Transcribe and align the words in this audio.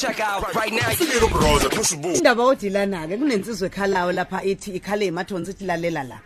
check 0.00 0.20
out 0.20 0.54
right 0.54 0.72
now. 0.72 0.88
Little 0.98 1.28
brother, 1.28 1.68
push 1.68 1.90
the 1.90 1.96
ball. 1.96 2.14
indaba 2.16 2.42
odilana 2.44 3.06
ke 3.08 3.16
kunensizwe 3.18 3.68
ekhalayo 3.68 4.12
lapha 4.12 4.42
ithi 4.44 4.70
ikhale 4.78 5.06
emathonsi 5.06 5.50
ithi 5.50 5.64
lalela 5.66 6.02
la 6.08 6.18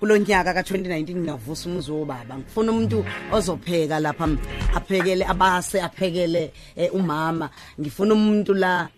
kulonyaka 0.00 0.52
ka2019 0.52 1.16
ngavusa 1.16 1.68
umuzi 1.68 1.90
wobaba 1.92 2.38
ngifuna 2.38 2.72
umuntu 2.72 3.04
ozopheka 3.32 4.00
lapha 4.00 4.28
aphekele 4.74 5.24
abase 5.26 5.80
aphekele 5.82 6.52
eh, 6.76 6.94
umama 6.94 7.50
ngifuna 7.80 8.14
umuntu 8.14 8.54
la 8.54 8.88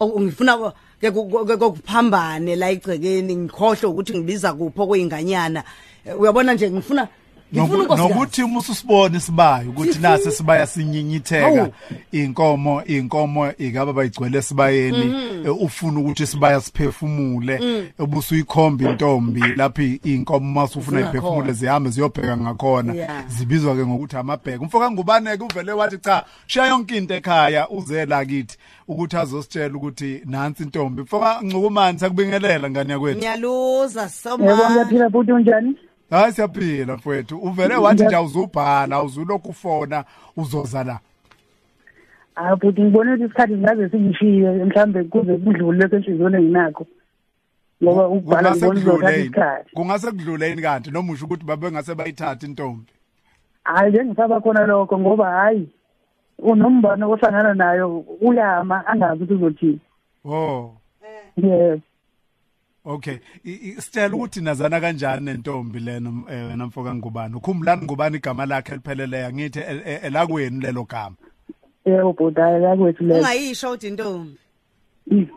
o- 0.00 0.20
ngifuna 0.20 0.56
ko- 0.58 0.72
ke 1.00 1.10
ku- 1.10 1.46
ke 1.46 1.56
kokuphambane 1.56 2.56
la 2.56 2.70
igcekeni 2.70 3.36
ngikhohle 3.36 3.86
ukuthi 3.88 4.12
ngibiza 4.18 4.52
kupho 4.54 4.86
kuyinganyana 4.86 5.64
Eh, 6.06 6.20
uyabona 6.20 6.54
nje 6.54 6.70
ngifuna 6.70 6.70
ngifuna 6.70 7.08
Noku- 7.08 7.08
unkosikazi. 7.08 7.21
Nokuthi 7.52 8.42
uma 8.42 8.58
ususibona 8.58 9.16
isibayo 9.16 9.70
ukuthi 9.70 9.98
nase 9.98 10.30
sibaya 10.30 10.66
sinyinyitheka 10.66 11.68
inkomo 12.12 12.84
inkomo 12.84 13.52
ikaba 13.58 13.92
bayigcwele 13.92 14.42
sibayeni. 14.42 15.04
Mhm. 15.04 15.46
eh, 15.46 15.62
ufuna 15.62 16.00
ukuthi 16.00 16.26
sibaya 16.26 16.60
siphefumule 16.60 17.58
Mm. 17.62 17.88
ubusuyikhomba 17.98 18.90
intombi. 18.90 19.40
Lapha 19.56 19.82
inkomo 20.04 20.52
masufuna 20.52 21.00
iphefumule 21.00 21.52
zihambe 21.52 21.90
ziyobheka 21.90 22.36
ngakhona. 22.36 22.94
Zibizwa 23.28 23.76
ke 23.76 23.86
ngokuthi 23.86 24.16
amabheka 24.16 24.60
umfoka 24.60 24.90
ngubane 24.90 25.36
ke 25.36 25.44
uvele 25.44 25.72
wathi 25.72 25.98
cha 25.98 26.24
shiya 26.46 26.66
yonke 26.66 26.96
into 26.96 27.14
ekhaya 27.14 27.68
uze 27.70 28.06
la 28.06 28.24
kithi. 28.24 28.56
Ukuthi 28.88 29.16
azositshela 29.16 29.74
ukuthi 29.76 30.22
nansi 30.24 30.62
intombi. 30.62 31.02
Mfoka 31.02 31.40
ncukumani 31.42 31.98
sakubingelela 31.98 32.70
ngani 32.70 32.92
yakwethu? 32.92 33.18
Ngiyaluza 33.18 34.00
Yebo 34.02 34.10
soma 34.10 34.70
ngiyaphila 34.70 35.10
futhi 35.10 35.32
unjani? 35.32 35.76
Hayi 36.16 36.32
siyaphila 36.32 36.94
mfowethu 36.96 37.38
uvele 37.38 37.76
wathi 37.76 38.04
nje 38.04 38.16
awuzubhala 38.16 38.96
awuzulokhu 38.96 39.48
ufona 39.48 40.04
uzoza 40.36 40.84
la 40.84 41.00
Hayi 42.34 42.56
futhi 42.60 42.82
ngibone 42.82 43.12
ukuthi 43.12 43.24
isikhathi 43.24 43.54
ngaze 43.54 43.88
singishiye 43.88 44.50
mhlambe 44.50 45.04
kuze 45.04 45.36
kudlule 45.36 45.78
lokho 45.78 45.96
enhliziyweni 45.96 46.36
enginakho. 46.36 46.86
Ngoba 47.82 48.08
ukubhala 48.08 48.50
kungase 48.50 48.66
ngibona 48.66 48.80
uzothatha 48.80 49.00
kudluleni 49.00 49.22
isikhathi. 49.22 49.70
kungase 49.74 50.10
kudluleni 50.10 50.62
kanti 50.62 50.90
noma 50.90 51.12
usho 51.12 51.24
ukuthi 51.24 51.44
babengase 51.44 51.94
bayithatha 51.94 52.46
intombi 52.46 52.92
Hayi 53.64 53.90
bengisaba 53.92 54.40
khona 54.40 54.66
lokho 54.66 54.98
ngoba 54.98 55.30
hayi 55.30 55.68
unombano 56.38 57.10
ohlangana 57.10 57.54
nayo 57.54 57.98
uyama 58.20 58.86
angazi 58.86 59.22
ukuthi 59.22 59.34
uzothini. 59.34 59.80
oh 60.24 60.74
Yebo. 61.36 61.82
Okay 62.84 63.18
I- 63.44 63.50
i- 63.68 63.80
sitshela 63.80 64.14
ukuthi 64.16 64.40
nazana 64.40 64.80
kanjani 64.80 65.24
nentombi 65.24 65.78
lena 65.80 66.10
eh, 66.30 66.46
wena 66.48 66.66
mfoka 66.66 66.94
ngubani 66.94 67.34
ukhumbulani 67.34 67.82
ngubani 67.84 68.16
igama 68.16 68.46
lakhe 68.46 68.74
lipheleleyo 68.74 69.32
ngithi 69.32 69.58
el- 69.60 69.82
el- 69.86 70.00
elakwenu 70.04 70.60
lelo 70.60 70.84
gama 70.84 71.16
Yebo 71.86 72.12
bhuda 72.12 72.48
yakwethu 72.50 73.04
leyo. 73.04 73.20
ungayisho 73.20 73.70
uthi 73.70 73.88
intombi 73.88 74.36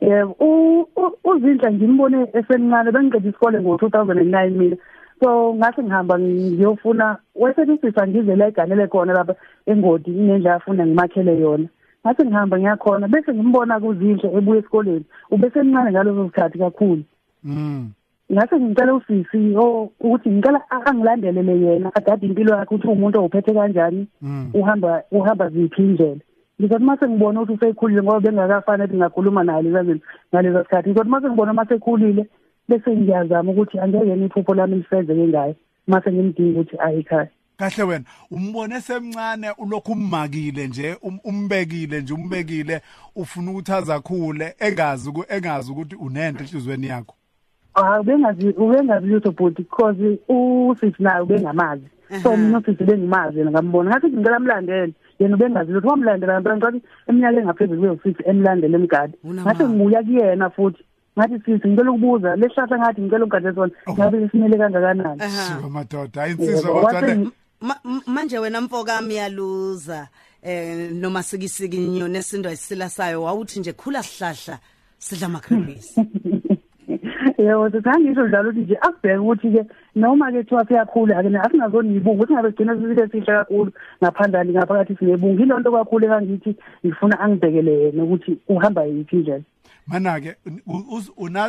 Yebo 0.00 0.36
u- 0.40 0.86
u- 0.96 1.16
uzinhle 1.24 1.72
ngimbone 1.72 2.26
esemncane 2.34 2.90
bengiqeda 2.92 3.28
isikole 3.28 3.58
ngo2009 3.58 4.50
mina. 4.50 4.76
So 5.20 5.54
ngase 5.54 5.82
ngihamba 5.82 6.18
ngiyofuna 6.18 7.16
wesenisisa 7.34 8.06
ngize 8.06 8.36
la 8.36 8.46
eganele 8.48 8.86
khona 8.86 9.12
lapha 9.12 9.34
engodi 9.66 10.10
inendla 10.10 10.54
afuna 10.54 10.86
ngimakhele 10.86 11.38
yona. 11.40 11.68
Ngase 12.04 12.24
ngihamba 12.24 12.58
ngiyakhona 12.58 13.08
bese 13.08 13.34
ngimbona 13.34 13.80
kuzinhle 13.80 14.28
ebuya 14.38 14.58
esikoleni. 14.60 15.04
Ubesemncane 15.30 15.90
ngaloso 15.92 16.24
sikhathi 16.26 16.58
kakhulu. 16.58 17.02
mm 17.44 17.88
ngase 18.32 18.60
ngicela 18.60 18.94
usisi 18.94 19.56
o- 19.56 19.90
ukuthi 20.00 20.30
ngicela 20.30 20.60
a- 20.70 20.84
angilandelele 20.86 21.54
yena 21.60 21.90
adade 21.94 22.26
impilo 22.26 22.54
yakhe 22.56 22.74
ukuthi 22.74 22.88
umuntu 22.88 23.18
owuphethe 23.18 23.52
kanjani 23.54 24.06
Mm. 24.22 24.50
uhamba 24.54 25.02
uhamba 25.10 25.48
ziphi 25.50 25.82
indlela 25.82 26.20
ngizothi 26.60 26.84
mase 26.84 27.08
ngibona 27.08 27.40
ukuthi 27.42 27.54
usekhulile 27.66 28.02
ngoba 28.02 28.20
bengakafanele 28.20 28.96
ngakhuluma 28.96 29.42
naye 29.44 29.62
lezazini 29.62 30.00
ngaleza 30.32 30.62
sikhathi 30.64 30.88
ngizothi 30.90 31.10
mase 31.10 31.26
ngibona 31.28 31.52
mase 31.52 31.74
ekhulile 31.74 32.26
bese 32.68 32.90
ngiyazama 32.96 33.50
ukuthi 33.52 33.78
angeke 33.78 34.08
yena 34.08 34.26
iphupho 34.26 34.54
lami 34.54 34.76
lifezeke 34.76 35.26
ngayo 35.28 35.54
mase 35.86 36.12
ngimdinga 36.12 36.60
ukuthi 36.60 36.76
aye 36.78 36.98
ekhaya 37.02 37.28
kahle 37.60 37.82
wena 37.82 38.04
umbone 38.30 38.80
semncane 38.80 39.50
ulokhu 39.58 39.92
ummakile 39.92 40.68
nje 40.68 40.96
um- 41.02 41.20
umbekile 41.24 42.00
nje 42.00 42.14
umbekile 42.14 42.80
ufuna 43.16 43.50
ukuthi 43.50 43.72
azakhule 43.72 44.54
engazi 44.58 45.12
engazi 45.28 45.72
ukuthi 45.72 45.96
unento 45.96 46.44
enhlizweni 46.44 46.86
yakho. 46.86 47.14
Ah 47.74 48.00
ubengazi 48.00 48.48
ubengazi 48.48 49.06
lutho 49.06 49.32
bhuti 49.32 49.62
because 49.62 50.18
usisi 50.28 51.02
naye 51.02 51.20
ubengamazi. 51.22 51.86
So 52.22 52.36
mina 52.36 52.58
usisi 52.58 52.84
bengimazi 52.84 53.38
yena 53.38 53.50
ngambona. 53.50 53.90
Ngathi 53.90 54.06
ngicela 54.06 54.40
mlandele 54.40 54.92
yena 55.18 55.36
ubengazi 55.36 55.72
lutho 55.72 55.88
wamlandela 55.88 56.32
ngempela 56.34 56.56
ngicathi 56.56 56.82
eminyakeni 57.08 57.42
engaphezulu 57.42 57.80
kweyosisi 57.80 58.22
emlandele 58.26 58.76
emgadi. 58.76 59.14
Ngathi 59.26 59.64
ngibuya 59.64 60.02
kuyena 60.02 60.50
futhi. 60.50 60.84
Ngathi 61.18 61.38
sisi 61.44 61.68
ngicela 61.68 61.90
ukubuza 61.90 62.36
lehlahla 62.36 62.78
ngathi 62.78 63.00
ngicela 63.00 63.24
ukugade 63.24 63.54
sona 63.54 63.72
ngabe 63.92 64.28
simele 64.28 64.58
kangakanani? 64.58 65.20
Shuka 65.20 65.68
madoda 65.68 66.22
ayinsizwa 66.22 66.80
kodwa 66.80 67.30
manje 68.06 68.38
wena 68.38 68.60
mfokami 68.60 69.14
yaluza 69.14 70.08
eh 70.42 70.92
noma 70.92 71.22
sikisikinyo 71.22 72.08
nesindwa 72.08 72.52
isila 72.52 72.88
sayo 72.88 73.22
wawuthi 73.22 73.60
nje 73.60 73.72
khula 73.72 74.02
sihlahla 74.02 74.58
sidla 74.98 75.26
amakhrebisi 75.26 76.00
yebo 77.38 77.70
sithangisho 77.70 78.28
njalo 78.28 78.50
ukuthi 78.50 78.64
nje 78.64 78.76
akubheke 78.76 79.18
ukuthi 79.18 79.50
ke 79.50 79.64
noma 79.96 80.32
ke 80.32 80.42
thiwa 80.42 80.66
siyakhula 80.66 81.18
ake 81.18 81.28
asingazoni 81.38 81.96
ibungu 81.96 82.22
ukuthi 82.22 82.32
ngabe 82.32 82.50
sigcina 82.50 82.76
sisithe 82.76 83.08
sihle 83.08 83.26
kakhulu 83.26 83.72
ngaphandle 84.02 84.44
ngaphakathi 84.44 84.96
sinebungu 84.96 85.42
ilonto 85.42 85.72
kakhulu 85.72 86.04
engangithi 86.04 86.56
ngifuna 86.84 87.20
angibhekele 87.20 87.72
yena 87.80 88.04
ukuthi 88.04 88.38
uhamba 88.48 88.84
yiphi 88.84 89.16
indlela. 89.16 89.44
Mana 89.90 90.20
ke 90.20 90.36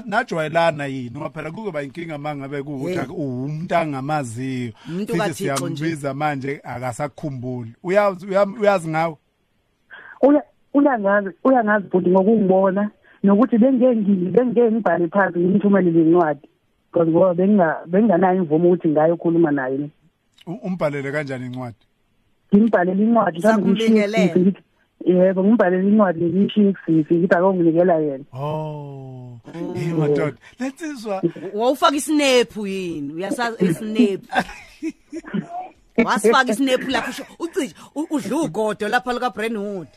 najwayelana 0.06 0.86
yini? 0.86 1.12
Ngoba 1.12 1.30
phela 1.30 1.52
kuzoba 1.52 1.84
inkinga 1.84 2.18
mangabe 2.18 2.64
kuukuthi 2.64 2.92
Yeah. 2.94 3.04
ake 3.04 3.14
uwumuntu 3.14 3.76
angamaziyo. 3.76 4.72
Sithi 5.08 5.34
siyambiza 5.34 6.14
manje 6.14 6.62
akasakukhumbuli 6.64 7.74
uyazi 7.84 8.90
ngawe? 8.90 9.16
Uya 10.22 10.44
uyangazi 10.74 11.30
uyangazi 11.44 11.88
futhi 11.90 12.10
ngokungibona 12.10 12.90
nokuthi 13.24 13.58
bengengini 13.58 14.32
bengeke 14.32 14.72
ngibhale 14.72 15.08
phansi 15.08 15.40
ngimthumelele 15.40 16.02
incwadi 16.02 16.48
because 16.92 17.12
ngoba 17.12 17.34
benginga 17.34 17.78
benginganayo 17.88 18.38
imvumo 18.38 18.68
ukuthi 18.68 18.88
ngayo 18.90 19.14
ukukhuluma 19.14 19.52
naye 19.52 19.90
umbhalele 20.64 21.12
kanjani 21.12 21.46
incwadi? 21.46 21.76
Ngimbhalele 22.56 23.04
incwadi 23.04 23.40
ngithi 23.40 24.62
yebo 25.06 25.44
ngibhalele 25.44 25.88
incwadi 25.88 26.26
ngiyishiye 26.26 26.74
kusisi 26.74 27.14
ngithi 27.16 27.36
akonginikela 27.36 27.96
yena. 27.96 28.26
Oh 28.34 29.40
hey 29.74 29.94
madoda. 29.94 30.38
Lensizwa 30.60 31.22
wawufaka 31.54 31.96
isinephu 31.96 32.68
yini? 32.68 33.14
Uyasazi 33.14 33.66
isinephu? 33.66 34.28
Wasifaka 36.06 36.52
isinephu 36.52 36.90
lapho 36.90 37.10
usho 37.12 37.26
ucishe 37.40 37.76
udla 37.96 38.38
ugodo 38.38 38.88
lapha 38.88 39.14
lika 39.14 39.30
Brentwood 39.30 39.88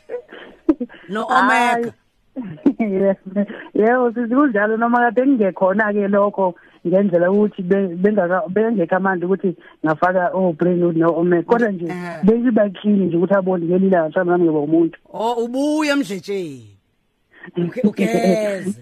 no 1.09 1.27
Omega. 1.27 1.93
Yebo, 2.79 3.45
yebo 3.73 4.13
sisi 4.13 4.35
kunjalo 4.35 4.77
noma 4.77 4.97
kade 4.97 5.25
ngingekhona 5.25 5.93
ke 5.93 6.07
lokho 6.07 6.55
ngendlela 6.87 7.31
ukuthi 7.31 7.61
bengekho 8.49 8.95
amandla 8.95 9.25
ukuthi 9.27 9.55
ngafaka 9.85 10.29
o 10.33 10.53
Brainwood 10.53 10.97
no 10.97 11.13
Omega 11.17 11.43
kodwa 11.43 11.71
nje 11.71 11.85
Eh. 11.85 12.23
beyiba 12.23 12.69
clean 12.69 12.99
nje 13.05 13.17
ukuthi 13.17 13.33
abone 13.33 13.65
ngelila 13.65 14.09
mhlawumbe 14.09 14.31
nami 14.31 14.43
ngiba 14.43 14.59
umuntu. 14.59 14.97
Oh 15.13 15.43
ubuye 15.43 15.91
emdletsheni 15.91 16.69
Uge- 17.57 17.81
ugeze. 17.89 18.81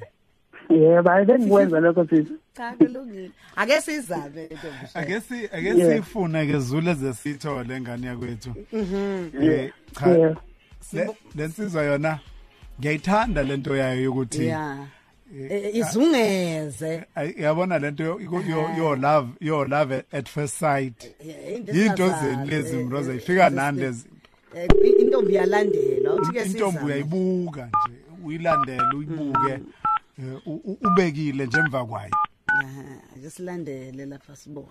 Yebo 0.70 1.10
hayi 1.10 1.26
bengikwenza 1.26 1.80
lokho 1.80 2.06
sisi 2.08 2.34
cha 2.54 2.72
kulungile 2.78 3.32
ake 3.56 3.82
sizame 3.82 4.50
ake 4.94 5.20
si 5.20 5.46
ake 5.46 5.74
sifune 5.74 6.46
ke 6.48 6.60
zule 6.60 6.94
zesithole 6.94 7.82
ngani 7.82 8.06
yakwethu. 8.06 8.50
Eh 9.42 9.72
cha. 9.94 10.36
Lensizwa 11.36 11.84
yona 11.84 12.20
ngiyayithanda 12.80 13.44
lento 13.44 13.76
yayo 13.76 14.02
yokuthi 14.04 14.44
yeah. 14.46 14.78
Izungeze. 15.74 17.04
Ay- 17.16 17.34
yabona 17.38 17.80
lento 17.80 18.04
yo- 18.04 18.20
yo 18.20 18.42
yo- 18.50 18.70
yo 18.78 18.96
love 18.96 19.30
yo 19.42 19.66
love 19.66 20.04
at 20.12 20.30
first 20.30 20.56
sight. 20.60 21.04
Yeah, 21.26 21.56
into 21.56 21.72
into 21.72 22.04
esingazazi. 22.04 22.36
zeni 22.36 22.50
lezi 22.50 22.76
Eh, 22.78 22.86
mroza 22.86 23.12
eh, 23.12 23.18
ifika 23.18 23.46
eh, 23.48 23.52
nani 23.54 23.80
lezi 23.80 24.06
eh, 24.56 24.70
intombi 25.00 25.36
yalandela 25.36 26.14
uthi 26.14 26.32
ke 26.32 26.40
intombi 26.44 26.72
sizame. 26.72 26.86
uyayibuka 26.86 27.66
nje 27.66 27.98
uyilandele 28.26 28.96
uyibuke. 28.98 29.52
Eh, 30.20 30.48
u- 30.48 30.62
u- 30.64 30.78
ubekile 30.82 31.46
nje 31.46 31.58
emva 31.58 31.86
kwayo. 31.86 32.12
Aha, 32.48 32.84
ake 33.18 33.30
silandele 33.30 34.06
lapha 34.06 34.36
sibone. 34.36 34.68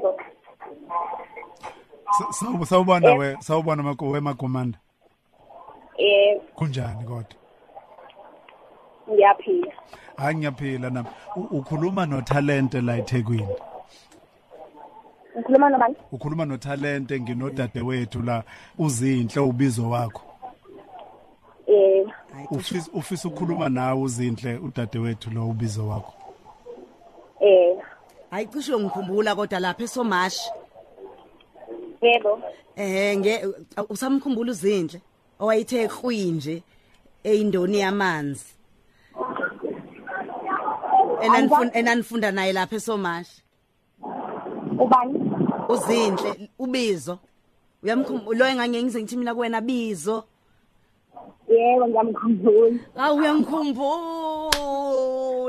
Yebo. 0.00 0.16
Sa- 2.18 2.32
sawu- 2.32 2.66
sawubona 2.66 3.14
we 3.14 3.36
sawubona 3.40 3.82
mako 3.82 4.08
wemagomanda 4.10 4.78
Yebo. 5.98 6.40
kunjani 6.54 7.04
kodwa? 7.04 7.24
ngiyaphila. 9.10 9.72
Hayi 10.16 10.36
ngiyaphila 10.36 10.90
nami. 10.90 11.08
U- 11.36 11.58
ukhuluma 11.58 12.06
notalente 12.06 12.80
la 12.80 12.96
eThekwini? 12.96 13.48
Ngikhuluma 15.36 15.70
nobani? 15.70 15.96
Ukhuluma 16.12 16.44
notalente 16.44 17.20
nginodade 17.20 17.80
wethu 17.80 18.22
la 18.22 18.42
uzinhle 18.78 19.40
ubizo 19.42 19.90
wakho. 19.90 20.22
Eh. 21.66 22.06
Ufisa 22.50 22.90
ufisa 22.94 23.28
ukukhuluma 23.28 23.68
nawe 23.68 24.00
uzinhle 24.02 24.56
udade 24.56 24.98
wethu 24.98 25.30
lo 25.30 25.48
ubizo 25.48 25.88
wakho? 25.88 26.12
Eh. 27.40 27.69
Hayi 28.30 28.46
cishe 28.46 28.78
ngikhumbula 28.78 29.34
kodwa 29.34 29.60
lapha 29.60 29.84
esomashi. 29.84 30.50
Yebo. 32.02 32.42
Eh 32.76 33.18
nge 33.18 33.46
usamkhumbula 33.88 34.52
uzinhle 34.52 35.00
owayithe 35.40 35.88
kwinje 35.88 36.62
eyindoni 37.24 37.80
yamanzi. 37.80 38.44
Enanifunda 41.20 41.78
enanifunda 41.78 42.32
naye 42.32 42.52
lapha 42.52 42.76
esomashi. 42.76 43.42
Ubani? 44.78 45.32
Uzinhle 45.68 46.50
ubizo. 46.58 47.18
Uyamkhumbula 47.82 48.38
lo 48.38 48.46
engangeke 48.46 48.82
ngize 48.82 49.02
ngithi 49.02 49.16
mina 49.16 49.34
kuwena 49.34 49.60
bizo? 49.60 50.24
Yebo 51.48 51.88
ngiyamkhumbula. 51.88 52.78
Ah 52.96 53.12
uyangikhumbula. 53.12 54.50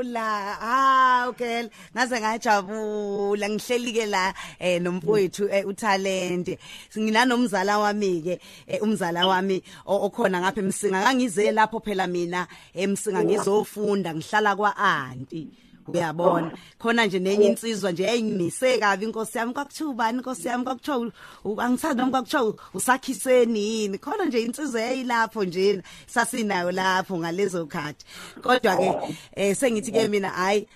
Ah 0.02 1.26
okay. 1.28 1.68
Ngaze 1.94 2.20
ngajabula 2.20 3.48
ngihleli 3.48 3.92
ke 3.92 4.06
la 4.06 4.34
eh 4.58 4.80
nomfowethu 4.80 5.48
eh, 5.50 5.64
utalente. 5.66 6.58
Nginanomzala 6.96 7.78
wami 7.78 8.22
ke 8.22 8.40
eh, 8.66 8.82
umzala 8.82 9.26
wami 9.26 9.62
okhona 9.86 10.40
ngapha 10.40 10.60
emsinga. 10.60 11.02
Kangize 11.04 11.52
lapho 11.52 11.80
phela 11.80 12.06
mina 12.06 12.46
emsinga 12.74 13.24
ngizofunda 13.24 14.14
ngihlala 14.14 14.56
kwa 14.56 14.76
auntie. 14.76 15.48
Uyabona. 15.86 16.52
Khona 16.78 17.06
nje 17.06 17.18
nenye 17.18 17.46
insizwa 17.46 17.92
nje 17.92 18.04
eyimise 18.04 18.78
kabi 18.78 19.04
inkosi 19.04 19.38
yami. 19.38 19.52
Kwakuthiwa 19.54 19.90
ubani 19.90 20.18
inkosi 20.18 20.48
yami? 20.48 20.64
Kwakuthiwa 20.64 21.12
u- 21.44 21.60
angithandi 21.60 21.96
noma 22.02 22.10
kwakuthiwa 22.10 22.54
usakhiseni 22.74 23.60
yini? 23.60 23.98
Khona 23.98 24.24
nje 24.24 24.40
insizwa 24.42 24.80
eyilapho 24.82 25.44
nje 25.44 25.82
sasinayo 26.06 26.70
lapho 26.72 27.18
ngalezo 27.18 27.66
khathi. 27.66 28.04
Kodwa 28.42 28.76
ke 28.76 29.16
eh 29.36 29.56
sengithi 29.56 29.92
ke 29.92 30.08
mina 30.08 30.28
hayi 30.30 30.66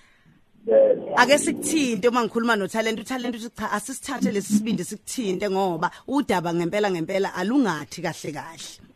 ake 1.15 1.37
sikuthinte 1.37 2.07
uma 2.09 2.23
ngikhuluma 2.23 2.55
notalent. 2.55 2.99
Utalent 2.99 3.35
uthi 3.35 3.49
cha 3.55 3.71
asisithathe 3.71 4.31
lesibindi 4.31 4.83
sikuthinte 4.83 5.49
ngoba 5.49 5.91
udaba 6.07 6.53
ngempela 6.53 6.91
ngempela 6.91 7.33
alungathi 7.35 8.01
kahle 8.01 8.31
kahle. 8.33 8.86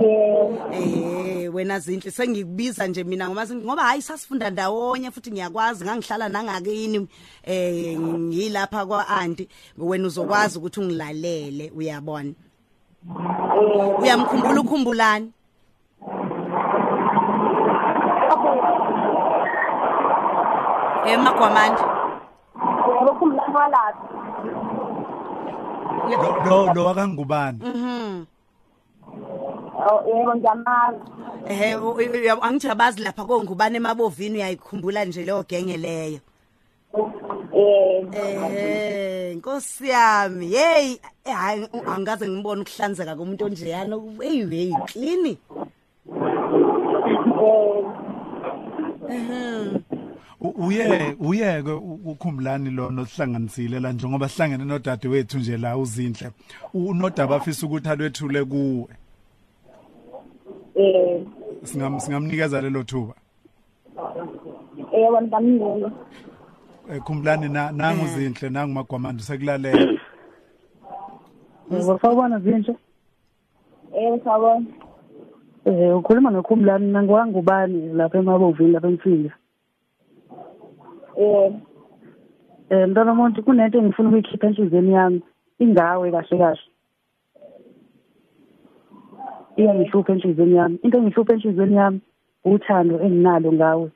Eh 0.00 1.44
Eh 1.44 1.54
wena 1.54 1.78
zinhle 1.78 2.10
sengikubiza 2.10 2.86
nje 2.86 3.04
mina 3.04 3.28
ngoba 3.28 3.46
ngoba 3.46 3.82
hayi 3.82 4.02
sasifunda 4.02 4.50
ndawonye 4.50 5.10
futhi 5.10 5.30
ngiyakwazi 5.32 5.84
ngangihlala 5.84 6.28
nangakini 6.28 7.08
eh 7.44 7.98
ngilapha 7.98 8.86
kwa 8.86 9.08
auntie 9.08 9.48
wena 9.78 10.06
uzokwazi 10.06 10.58
ukuthi 10.58 10.80
ungilalele 10.80 11.72
uyabona? 11.76 12.32
Uyamkhumbula 14.02 14.60
ukhumbulani 14.60 15.32
emagwamandi 21.12 21.82
yebo 22.98 23.12
khumbula 23.18 23.42
walapha 23.54 24.08
Lo- 26.10 26.66
lo 26.66 26.74
lo 26.74 26.82
akangubani 26.90 27.58
mhm. 27.64 28.24
Yebo 30.08 30.34
ngiyamazi 30.36 30.98
eh 31.48 31.82
u- 31.82 31.90
u- 31.90 32.42
angithi 32.42 32.68
abazi 32.68 33.02
lapha 33.02 33.24
kongubane 33.24 33.76
emabovini 33.76 34.36
uyayikhumbula 34.38 35.04
nje 35.04 35.24
leyo 35.24 35.44
genge 35.48 35.76
leyo. 35.76 36.20
Eh 37.52 38.06
Eh 38.52 39.32
inkosi 39.32 39.88
yami 39.88 40.46
hey 40.48 40.96
hayi 41.24 41.68
angaze 41.86 42.28
ngibone 42.28 42.62
ukuhlanzeka 42.62 43.16
komuntu 43.16 43.44
onjeyana. 43.44 43.96
Hey 44.22 44.46
hey 44.46 44.72
clean 44.86 45.36
uye 50.40 51.16
uyeke 51.20 51.70
u- 51.72 52.00
ukhumbulani 52.04 52.70
lo 52.70 52.90
nosihlanganisile 52.90 53.80
la 53.80 53.92
njengoba 53.92 54.28
sihlangene 54.28 54.64
nodade 54.64 55.08
wethu 55.08 55.38
nje 55.38 55.56
la 55.56 55.76
uzinhle. 55.76 56.30
Unodaba 56.74 57.36
afisa 57.36 57.66
ukuthi 57.66 57.88
alwethule 57.88 58.44
kuwe. 58.44 58.86
Eh 60.74 61.20
singam 61.62 62.00
singamnikeza 62.00 62.60
lelo 62.60 62.82
thuba 62.82 63.14
yebo 64.92 65.20
ngamnini 65.22 65.90
Eh, 66.90 67.00
khumbulani 67.00 67.48
na 67.48 67.72
nangu 67.72 68.06
zinhle 68.06 68.50
nangu 68.50 68.72
magwamanda 68.74 69.22
sekulalela 69.22 69.98
Yebo 71.70 71.98
sawubona 71.98 72.38
zinhle. 72.38 72.76
yebo 73.96 74.20
sawubona 74.24 74.66
Eh 75.64 75.96
ukhuluma 75.96 76.30
nokhumlani 76.30 76.86
mina 76.86 77.02
ngiwangubani 77.02 77.88
lapha 77.96 78.18
emabovini 78.18 78.72
lapha 78.72 78.88
emfile. 78.88 79.32
eh 81.16 81.52
Eh 82.70 82.88
mntwana 82.88 83.12
umuntu 83.12 83.42
kunento 83.42 83.78
engifuna 83.78 84.08
ukuyikhipha 84.08 84.46
enhlizweni 84.46 84.92
yami 84.92 85.22
ingawe 85.58 86.10
kahle 86.10 86.38
kahle. 86.38 86.60
Iyangihlupha 89.56 90.12
enhlizweni 90.12 90.56
yami. 90.56 90.78
Into 90.82 90.98
engihlupha 90.98 91.32
enhlizweni 91.32 91.76
yami 91.76 92.00
uthando 92.44 92.94
enginalo 93.04 93.52
ngawe. 93.52 93.90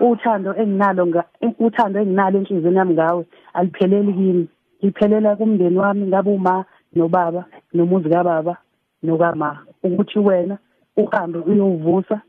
Uthando 0.00 0.50
enginalo 0.60 1.24
uthando 1.58 2.00
enginalo 2.00 2.38
enhlizweni 2.38 2.76
yami 2.78 2.94
ngawe 2.94 3.26
alipheleli 3.54 4.12
kimi. 4.12 4.48
Liphelela 4.82 5.36
kumndeni 5.36 5.78
wami 5.78 6.06
ngabe 6.06 6.30
uma 6.30 6.64
nobaba 6.94 7.44
nomuzi 7.74 8.08
kababa 8.08 8.56
nokama 9.02 9.58
ukuthi 9.82 10.18
wena 10.18 10.58
uhambe 10.96 11.38
uyovusa 11.38 12.20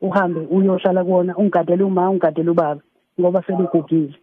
uhambe 0.00 0.40
uyohlala 0.40 1.04
kuona 1.04 1.36
ungigadele 1.36 1.84
uma 1.84 2.10
ungigadele 2.10 2.50
ubaba 2.50 2.80
ngoba 3.20 3.42
seligugile 3.42 4.14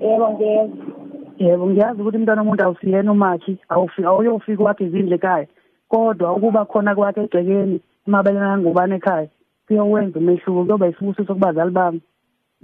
yebo 0.00 0.30
ngiyeza 0.30 1.01
yebo 1.38 1.66
ngiyazi 1.66 2.00
ukuthi 2.00 2.16
umntwana 2.16 2.42
womuntu 2.42 2.62
awusiyena 2.64 3.12
umakhi 3.12 3.58
awufika 3.68 4.08
awuyofika 4.08 4.64
wakhe 4.64 4.84
izindle 4.84 5.14
ekhaya. 5.16 5.46
Kodwa 5.88 6.32
ukuba 6.36 6.64
khona 6.64 6.94
kwakhe 6.94 7.20
egcekeni 7.24 7.80
emabelana 8.06 8.58
ngubani 8.58 8.94
ekhaya 8.94 9.28
kuyowenza 9.66 10.18
umehluko 10.18 10.64
kuyoba 10.64 10.88
isibusiso 10.88 11.34
kubazali 11.34 11.70
bami 11.70 12.00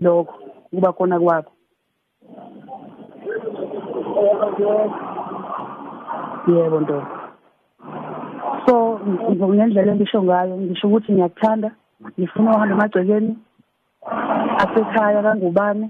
lokho 0.02 0.34
ukuba 0.72 0.92
khona 0.92 1.20
kwakho. 1.20 1.52
Yebo 4.20 4.46
ngiyeza 4.52 4.98
yebo 6.48 6.80
ntombi 6.80 7.18
so 8.66 9.00
ng- 9.04 9.54
ngendlela 9.54 9.92
engisho 9.92 10.22
ngayo 10.22 10.54
ngisho 10.56 10.86
ukuthi 10.88 11.12
ngiyakuthanda 11.12 11.70
ngifuna 12.18 12.50
uhambe 12.50 12.74
emagcekeni 12.74 13.32
asekhaya 14.62 15.22
kangubani 15.22 15.86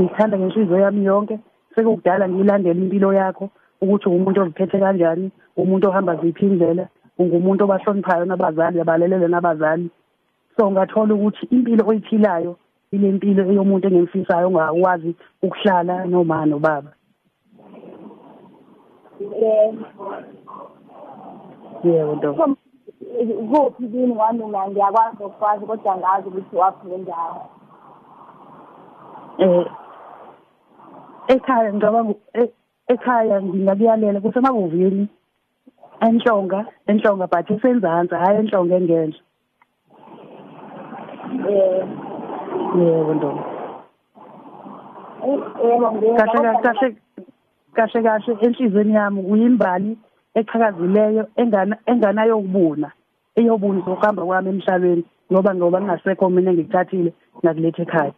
ngithanda 0.00 0.38
ngenhliziyo 0.38 0.78
yami 0.78 1.04
yonke. 1.04 1.38
Sekukudala 1.74 2.28
ngiyilandela 2.28 2.80
impilo 2.80 3.12
yakho 3.12 3.50
ukuthi 3.82 4.08
umuntu 4.08 4.40
oziphethe 4.40 4.78
kanjani 4.78 5.30
umuntu 5.56 5.88
ohamba 5.88 6.16
ziphi 6.16 6.46
indlela 6.46 6.88
ungumuntu 7.18 7.64
obahloniphayo 7.64 8.24
nabazali 8.24 8.80
abalelele 8.80 9.28
nabazali. 9.28 9.90
So 10.56 10.70
ngathola 10.70 11.14
ukuthi 11.14 11.46
impilo 11.54 11.82
oyiphilayo 11.86 12.56
ile 12.92 13.12
mpilo 13.12 13.42
eyomuntu 13.50 13.86
engemfisayo 13.86 14.46
ongakwazi 14.48 15.14
ukuhlala 15.42 16.04
noma 16.04 16.46
nobaba. 16.46 16.92
Yebo 21.84 22.14
ntombi 22.16 22.56
kuphi 23.50 23.88
kini 23.88 24.12
wami? 24.20 24.44
Mina 24.44 24.68
ngiyakwazi 24.68 25.22
ukwazi 25.24 25.66
kodwa 25.66 25.96
ngazi 25.96 26.28
ukuthi 26.28 26.56
waphi 26.56 26.88
lendawo 26.88 27.42
eh 29.38 29.66
ekhaya 31.34 31.72
ngicabanga 31.72 32.14
e- 32.40 32.54
ekhaya 32.92 33.36
ngingakuyalela 33.42 34.18
kusemabovini 34.24 35.04
enhlonga 36.06 36.60
enhlonga 36.90 37.26
but 37.32 37.50
isenzansi 37.54 38.14
hayi 38.22 38.36
enhlonga 38.42 38.74
engenhla. 38.80 39.20
Yebo 42.78 43.12
ntombi 43.14 43.42
kahle 46.18 46.38
kahle 46.64 46.88
kahle 47.76 48.02
kahle 48.02 48.32
enhlizweni 48.46 48.94
yami 48.94 49.20
uyimbali 49.32 49.98
eqhakazileyo 50.34 51.24
engana 51.36 51.76
enganayo 51.86 52.38
ukubuna 52.38 52.88
eyobunisa 53.38 53.90
ukuhamba 53.90 54.22
kwami 54.26 54.48
emhlabeni 54.50 55.04
ngoba 55.30 55.54
ngoba 55.54 55.78
ngingasekho 55.80 56.30
mina 56.30 56.50
engikuthathile 56.50 57.10
ngakuletha 57.42 57.82
ekhaya. 57.82 58.14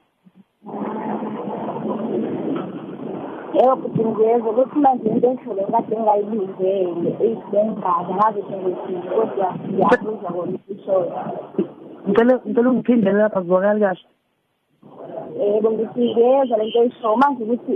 Yebo 3.62 3.76
futhi 3.76 4.04
ngiyezwa 4.04 4.50
ukuthi 4.50 4.78
manje 4.78 5.08
into 5.08 5.26
engisholo 5.28 5.62
kade 5.72 5.94
ngingayilindele 5.96 7.10
eyibengane 7.24 8.12
ngaze 8.14 8.40
sengizile 8.48 9.08
kodwa 9.14 9.48
ngiyakuzwa 9.70 10.30
kona 10.34 10.52
isishoyo 10.58 11.12
ngicela 12.08 12.34
ngicela 12.46 12.70
ungiphindele 12.70 13.18
lapha 13.18 13.40
kuzwakali 13.40 13.80
kahle. 13.84 14.04
Yebo 15.38 15.68
ngisiyezwa 15.70 16.58
lento 16.58 16.78
eyishoyo 16.82 17.16
manje 17.16 17.42
ukuthi 17.44 17.72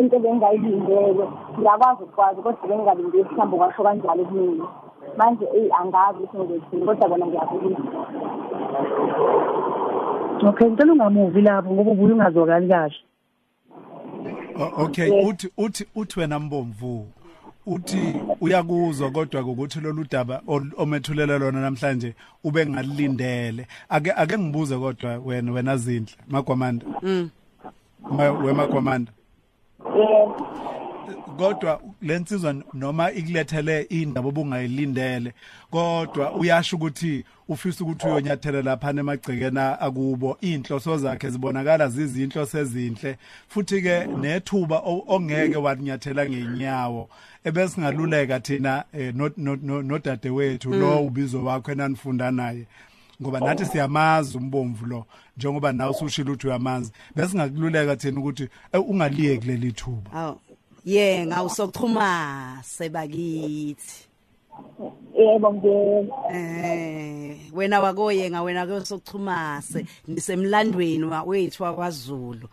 into 0.00 0.16
ebengingayilindele 0.16 1.24
ngiyakwazi 1.58 2.02
ukwazi 2.04 2.42
kodwa 2.42 2.68
bengingalindeli 2.68 3.24
mhlawumbe 3.24 3.56
kwasho 3.56 3.82
kanjalo 3.82 4.24
kumina 4.24 4.66
manje 5.18 5.46
eyi 5.56 5.70
angazi 5.80 6.18
ukuthi 6.22 6.36
ngizothini 6.38 6.86
kodwa 6.86 7.08
bona 7.10 7.26
ngiyakuzwa 7.26 7.80
okay 10.48 10.68
ngicela 10.68 10.92
ungamuvi 10.92 11.40
lapho 11.42 11.70
ngoba 11.70 11.90
ubuye 11.90 12.12
ungazwakali 12.14 12.68
kahle. 12.68 13.09
Okay 14.76 15.10
uthi 15.10 15.48
uthi 15.56 15.86
uthi 15.94 16.20
wena 16.20 16.38
mbomvu 16.38 17.08
uthi 17.66 18.14
uyakuzwa 18.40 19.10
kodwa 19.10 19.42
ukuthi 19.42 19.80
lolu 19.80 20.06
daba 20.10 20.42
omethulela 20.76 21.38
lona 21.38 21.60
namhlanje 21.60 22.14
ube 22.44 22.66
ngalindele. 22.66 23.66
Ake 23.88 24.12
ake 24.12 24.38
ngibuze 24.38 24.78
kodwa 24.78 25.18
wena 25.18 25.52
wena 25.52 25.76
zindla 25.76 26.16
magwamanda 26.28 26.86
mm. 27.02 27.30
Wemagwamanda 28.44 29.12
yebo 29.96 30.69
kodwa 31.40 31.80
lensizwa 32.02 32.54
noma 32.74 33.12
ikulethele 33.12 33.82
indaba 33.82 34.28
obungayilindele 34.28 35.32
kodwa 35.70 36.32
uyasho 36.34 36.76
ukuthi 36.76 37.24
ufisa 37.48 37.84
ukuthi 37.84 38.06
uyonyathela 38.06 38.62
lapha 38.62 38.90
emagcekeni 38.90 39.58
akubo. 39.58 40.36
Inhloso 40.40 40.98
zakhe 40.98 41.30
zibonakala 41.30 41.88
zizinhloso 41.88 42.58
ezinhle 42.58 43.16
futhi 43.48 43.82
ke 43.82 44.06
nethuba 44.06 44.82
ongeke 44.84 45.56
walinyathela 45.56 46.28
ngenyawo 46.28 47.08
ebesingaluleka 47.44 48.40
thina 48.40 48.84
eh, 48.92 49.14
no- 49.14 49.30
no- 49.36 49.56
no- 49.62 49.82
nodade 49.82 50.30
wethu 50.30 50.70
lo 50.74 51.02
ubizo 51.06 51.44
wakho 51.44 51.72
enanifunda 51.72 52.30
naye. 52.30 52.66
Ngoba 53.22 53.40
nathi 53.40 53.64
siyamazi 53.66 54.36
umbomvu 54.38 54.86
lo 54.86 55.06
njengoba 55.36 55.72
nawe 55.72 55.90
usushilo 55.90 56.32
ukuthi 56.32 56.46
uyamazi. 56.46 56.92
Besingakululeka 57.16 57.96
thina 57.96 58.20
ukuthi 58.20 58.48
eh, 58.72 58.88
ungaliye 58.90 59.38
kuleli 59.38 59.72
thuba. 59.72 60.36
Ye 60.84 61.26
ngawusochuma 61.26 62.58
sebakithi. 62.62 64.06
Yebo 65.18 65.52
ngiyezwa 65.54 66.16
eh 66.34 67.36
wena 67.54 67.80
wakoyenga 67.80 68.42
wena 68.42 68.66
kuyosochumase 68.66 69.86
nisemlandweni 70.08 71.04
wa- 71.04 71.22
wethu 71.22 71.62
wakwaZulu. 71.62 72.48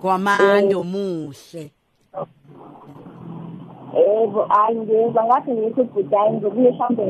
Kwamando 0.00 0.82
muhle 0.84 1.70
yebo 3.96 4.44
hayi 4.44 4.76
ngiyezwa 4.80 5.24
ngathi 5.24 5.50
ngithi 5.50 5.82
bhudayi 5.82 6.32
ngizobuye 6.32 6.70
mhlawumbe 6.70 7.04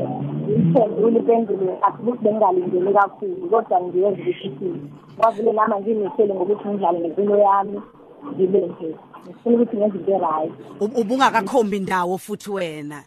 ngiyiphendule 0.47 1.17
impendulo 1.19 1.77
akubuthi 1.81 2.23
bengingalindeli 2.23 2.93
kakhulu 2.93 3.49
kodwa 3.49 3.81
ngiyeza 3.81 4.21
ukuthi 4.21 4.69
kwavule 5.17 5.51
nami 5.53 5.75
nginethele 5.81 6.33
ngokuthi 6.33 6.67
ngidlale 6.67 6.99
ngempilo 6.99 7.37
yami. 7.37 7.81
Ngibe 8.25 8.59
nje 8.59 8.95
ngifuna 9.27 9.55
ukuthi 9.55 9.77
ngenze 9.77 9.97
into 9.97 10.17
right 10.17 10.51
Ub- 10.79 10.97
ubungakakhombi 10.97 11.77
indawo 11.77 12.17
futhi 12.17 12.51
wena. 12.51 13.03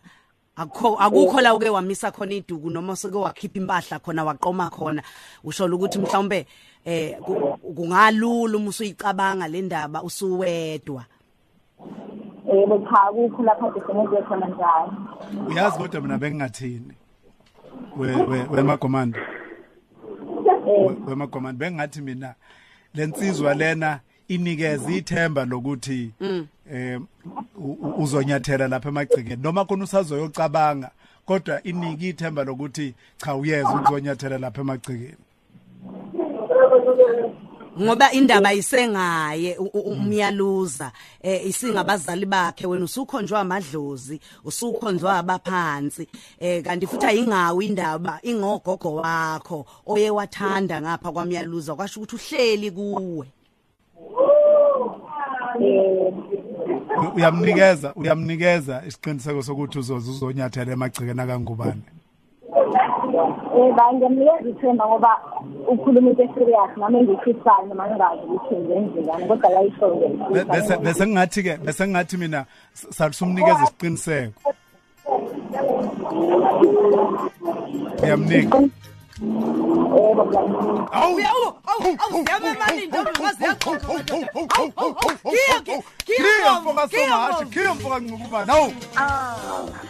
Akukho 0.57 0.97
akukho 0.99 1.41
la 1.41 1.55
uke 1.55 1.69
wamisa 1.71 2.11
khona 2.11 2.33
iduku 2.35 2.71
noma 2.71 2.97
seke 2.97 3.17
wakhipha 3.17 3.59
impahla 3.59 3.99
khona 3.99 4.25
waqoma 4.25 4.71
khona. 4.71 5.03
Usho 5.45 5.65
ukuthi 5.65 5.99
mhlawumbe 5.99 6.47
eh 6.85 7.17
ku- 7.21 7.59
kungalula 7.75 8.57
uma 8.59 8.69
usuyicabanga 8.69 9.49
le 9.49 9.63
ndaba 9.63 10.03
usuwedwa. 10.03 11.05
Yebo 12.47 12.79
cha 12.79 13.09
kukho 13.13 13.43
lapha 13.43 13.71
ngisebenze 13.71 14.23
khona 14.29 14.47
njalo. 14.47 14.93
Uyazi 15.49 15.79
kodwa 15.79 16.01
mina 16.01 16.19
bengingathini? 16.19 16.95
We 17.97 18.09
we 18.17 18.47
wemagomanda 18.51 19.19
wemagomanda 21.07 21.59
bengathi 21.59 22.01
mina 22.03 22.35
lensizwa 22.95 23.55
lena 23.55 24.01
inikeza 24.35 24.91
ithemba 24.93 25.45
lokuthi 25.45 26.11
eh 26.73 27.01
u- 27.59 27.79
u- 27.87 27.95
uzonyathela 28.03 28.69
lapha 28.69 28.89
emagcikeni 28.89 29.43
noma 29.43 29.65
khona 29.65 29.85
usazoyocabanga 29.85 30.91
kodwa 31.27 31.63
iniki 31.63 32.09
ithemba 32.09 32.45
lokuthi 32.45 32.95
cha 33.19 33.35
uyeza 33.35 33.71
ukuzonyathela 33.75 34.39
lapha 34.39 34.61
emagcikeni 34.61 35.17
ngoba 37.81 38.13
indaba 38.13 38.53
isengaye 38.53 39.57
u- 39.59 39.71
u- 39.75 39.81
umyaluza 39.93 40.93
eh 41.23 41.47
isingabazali 41.47 42.27
bakhe. 42.27 42.67
Wena 42.67 42.85
usukhonjwa 42.85 43.41
amadlozi 43.41 44.21
usukhonjwa 44.45 45.19
abaphansi 45.19 46.09
eh 46.41 46.63
kanti 46.65 46.87
futhi 46.87 47.07
ayingawo 47.07 47.63
indaba 47.63 48.19
ingogogo 48.23 48.95
wakho 48.95 49.67
oye 49.87 50.11
wathanda 50.11 50.81
ngapha 50.83 51.13
kwamyaluza 51.13 51.75
kwasho 51.75 52.01
ukuthi 52.01 52.17
uhleli 52.17 52.71
kuwe. 52.71 53.27
eh 53.27 53.33
U- 53.33 53.40
uyamnikeza 57.17 57.93
uyamnikeza 57.97 58.83
isiqiniseko 58.89 59.43
sokuthi 59.43 59.79
uzoze 59.79 60.11
uzonyathela 60.11 60.73
emagcikeni 60.73 61.21
akangubani? 61.21 61.83
Eh 63.57 63.75
bangiyamnikeza 63.77 64.49
ithemba 64.51 64.87
ngoba 64.87 65.13
ukhuluma 65.69 66.11
into 66.11 66.23
eserious 66.23 66.73
nami 66.77 66.99
engikhisayo 66.99 67.67
noma 67.69 67.85
ngingazi 67.89 68.23
ukuthi 68.27 68.55
ngenzekani 68.55 69.25
kodwa 69.29 69.51
yayisho 69.51 69.87
Be- 70.33 70.45
bese 70.45 70.77
bese 70.77 71.07
ngathi 71.07 71.43
ke 71.43 71.57
bese 71.65 71.89
ngathi 71.89 72.17
mina 72.17 72.45
salisumnikeza 72.71 73.63
isiqiniseko. 73.65 74.41
Ngiyamnika 78.01 78.59
awu 79.21 80.91
Awu, 80.93 81.21
awu, 81.21 81.99
awu, 81.99 82.25
ziyame 82.25 82.53
mali 82.59 82.85
intombi 82.85 83.11
ngoba 83.11 83.33
ziyaxoxa 83.33 83.89
madoda. 83.89 84.29
Awu, 84.35 84.49
awu, 84.59 84.73
awu, 84.77 84.95
khiya, 85.31 85.61
khiya, 85.65 85.83
khiya, 86.07 86.19
khiya 86.19 86.61
mbovu, 86.61 86.73
mfoka 86.73 86.89
khiya, 86.89 87.09
songathi 87.09 87.45
mbovu. 87.45 87.51
khiya 87.51 87.75
mfoka 87.75 87.99
ncukubani 88.01 88.51
awu 88.51 88.73
Ah, 88.97 89.37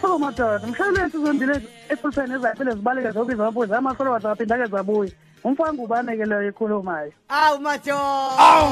so 0.01 0.19
madoda, 0.19 0.67
mshayeleti 0.67 1.17
uzondile 1.17 1.55
efutheni 1.89 2.33
ezaphile 2.33 2.71
zibaleke 2.71 3.11
zonke 3.11 3.33
izamaphuzu 3.33 3.67
zamasolo 3.69 4.11
wazaphinda 4.11 4.57
ke 4.57 4.65
zabuya. 4.65 5.11
Umfana 5.43 5.73
ngubane 5.73 6.17
ke 6.17 6.25
leyo 6.25 6.47
ekhulumayo. 6.51 7.11
Awu 7.29 7.59
madoda. 7.59 8.69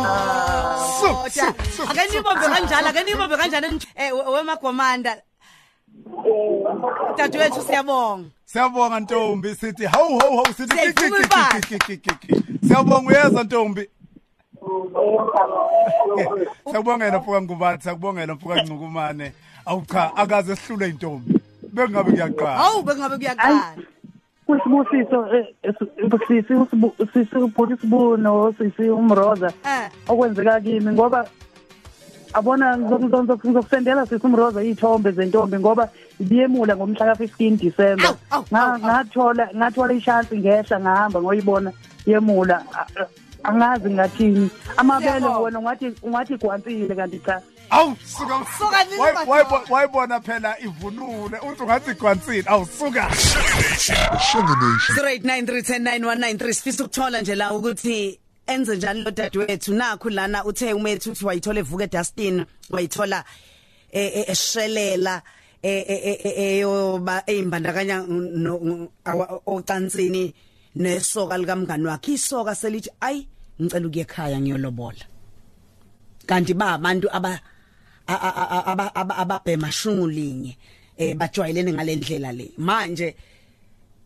Su, 1.00 1.08
su, 1.30 1.46
su, 1.75 1.84
Ake 1.89 2.01
nibombe 2.13 2.46
kanjalo, 2.48 2.88
ake 2.88 3.04
nibombe 3.04 3.38
kanjalo 3.38 3.68
eh 3.96 4.12
we- 4.13 4.28
wemagomanda. 4.34 5.18
Dadewethu 7.18 7.62
siyabonga. 7.62 8.29
siyabonga 8.46 9.00
ntombi 9.00 9.56
sithi 9.56 9.86
hawu 9.86 10.20
hawu 10.20 10.36
hawu 10.36 10.53
sithi 10.58 10.72
Siyayivuma 10.74 11.08
ki- 11.10 11.15
ki- 11.15 11.24
impahla. 11.24 11.62
ki- 11.62 11.79
ki- 11.79 11.98
ki- 11.98 12.18
ki- 12.27 12.34
ki. 12.34 12.68
siyabonga 12.68 13.08
uyeza 13.08 13.44
ntombi 13.44 13.89
siyabongela 16.70 17.20
mfoka 17.20 17.41
ngubani 17.41 17.82
siyabongela 17.82 18.34
mfoka 18.34 18.63
ncukumane 18.63 19.32
awu 19.65 19.82
cha 19.86 20.15
akaze 20.15 20.56
sihlule 20.56 20.89
intombi 20.89 21.34
bengabe 21.74 22.12
kuyaqala 22.12 22.58
Hawu 22.58 22.82
bengabe 22.84 23.18
kuyaqala. 23.18 23.75
Kusibusiso 24.46 25.27
eh 25.36 25.46
sisi 26.27 26.53
usibu 26.53 26.94
sisi 27.13 27.36
ubhuti 27.38 27.77
sibuno 27.82 28.53
sisi 28.58 28.89
umroza. 28.89 29.53
Eh. 29.65 29.89
Okwenzeka 30.08 30.62
kimi 30.62 30.91
ngoba 30.94 31.29
abona 32.33 32.77
ngizokusendela 32.77 34.05
sisi 34.05 34.25
umroza 34.25 34.63
iy'thombe 34.63 35.12
zentombi 35.12 35.57
ngoba 35.59 35.89
ibiyemula 36.19 36.75
ngomhla 36.75 37.15
ka-15 37.15 37.57
December. 37.57 38.05
Awu, 38.07 38.17
awu, 38.31 38.45
Nga- 38.51 38.62
awu, 38.62 38.71
awu. 38.71 38.79
ngathola 38.86 39.50
ngathola 39.55 39.93
ishansi 39.93 40.38
ngehla 40.38 40.79
ngahamba 40.79 41.21
ngoyibona 41.21 41.71
yemula 42.05 42.63
A- 42.74 42.88
a- 43.01 43.07
angazi 43.43 43.89
ngathini 43.89 44.50
amabele 44.77 45.12
Siyabonga. 45.12 45.39
wena 45.39 45.59
ungathi 45.59 45.86
ungathi 46.03 46.33
igwansile 46.33 46.95
kanti 46.95 47.19
cha. 47.19 47.41
Awu 47.69 47.95
suka 48.05 48.36
Suka 48.57 48.83
nini 48.83 48.98
Wayi- 49.01 49.13
madoda? 49.13 49.31
wayibo- 49.31 49.65
wayibona 49.74 50.19
phela 50.21 50.59
ivunule. 50.59 51.38
Uthi 51.39 51.63
ungathi 51.63 51.91
igwansini 51.91 52.43
awu 52.48 52.65
suka. 52.65 53.07
0893109193 55.19 56.53
sifisa 56.53 56.83
ukuthola 56.83 57.21
nje 57.21 57.36
la 57.36 57.53
ukuthi 57.53 58.19
enze 58.53 58.75
njani 58.77 59.01
lo 59.06 59.12
dadewethu 59.12 59.74
nakho 59.74 60.10
lana 60.10 60.46
uthe 60.50 60.74
umethu 60.74 61.12
uthi 61.12 61.25
wayithola 61.25 61.60
evuka 61.63 61.84
eDustin 61.89 62.36
wayithola 62.74 63.20
eh, 63.91 64.12
eh, 64.18 64.25
eshelela 64.34 65.22
eh, 65.62 65.84
eh, 65.94 66.01
eh, 66.10 66.20
eh, 66.27 66.34
eyoba 66.38 67.15
eyimbandakanya 67.32 67.98
no- 68.44 68.89
awa- 69.06 69.41
ocansini 69.46 70.34
nesoka 70.75 71.38
likamngani 71.38 71.86
wakhe. 71.86 72.12
Isoka 72.13 72.56
selithi 72.56 72.89
ayi 73.01 73.27
ngicela 73.62 73.88
ukuye 73.88 74.01
ekhaya 74.06 74.38
ngiyolobola. 74.41 75.03
Kanti 76.29 76.53
ba 76.53 76.74
abantu 76.77 77.08
aba 77.12 77.32
a- 78.08 78.22
a- 78.27 78.50
a- 78.56 78.65
aba- 78.72 78.94
aba- 78.96 79.18
ababhema 79.24 79.72
shungu 79.72 80.08
linye 80.08 80.53
eh 80.98 81.15
bajwayelene 81.15 81.74
ngalendlela 81.74 82.32
le. 82.32 82.51
Manje 82.58 83.15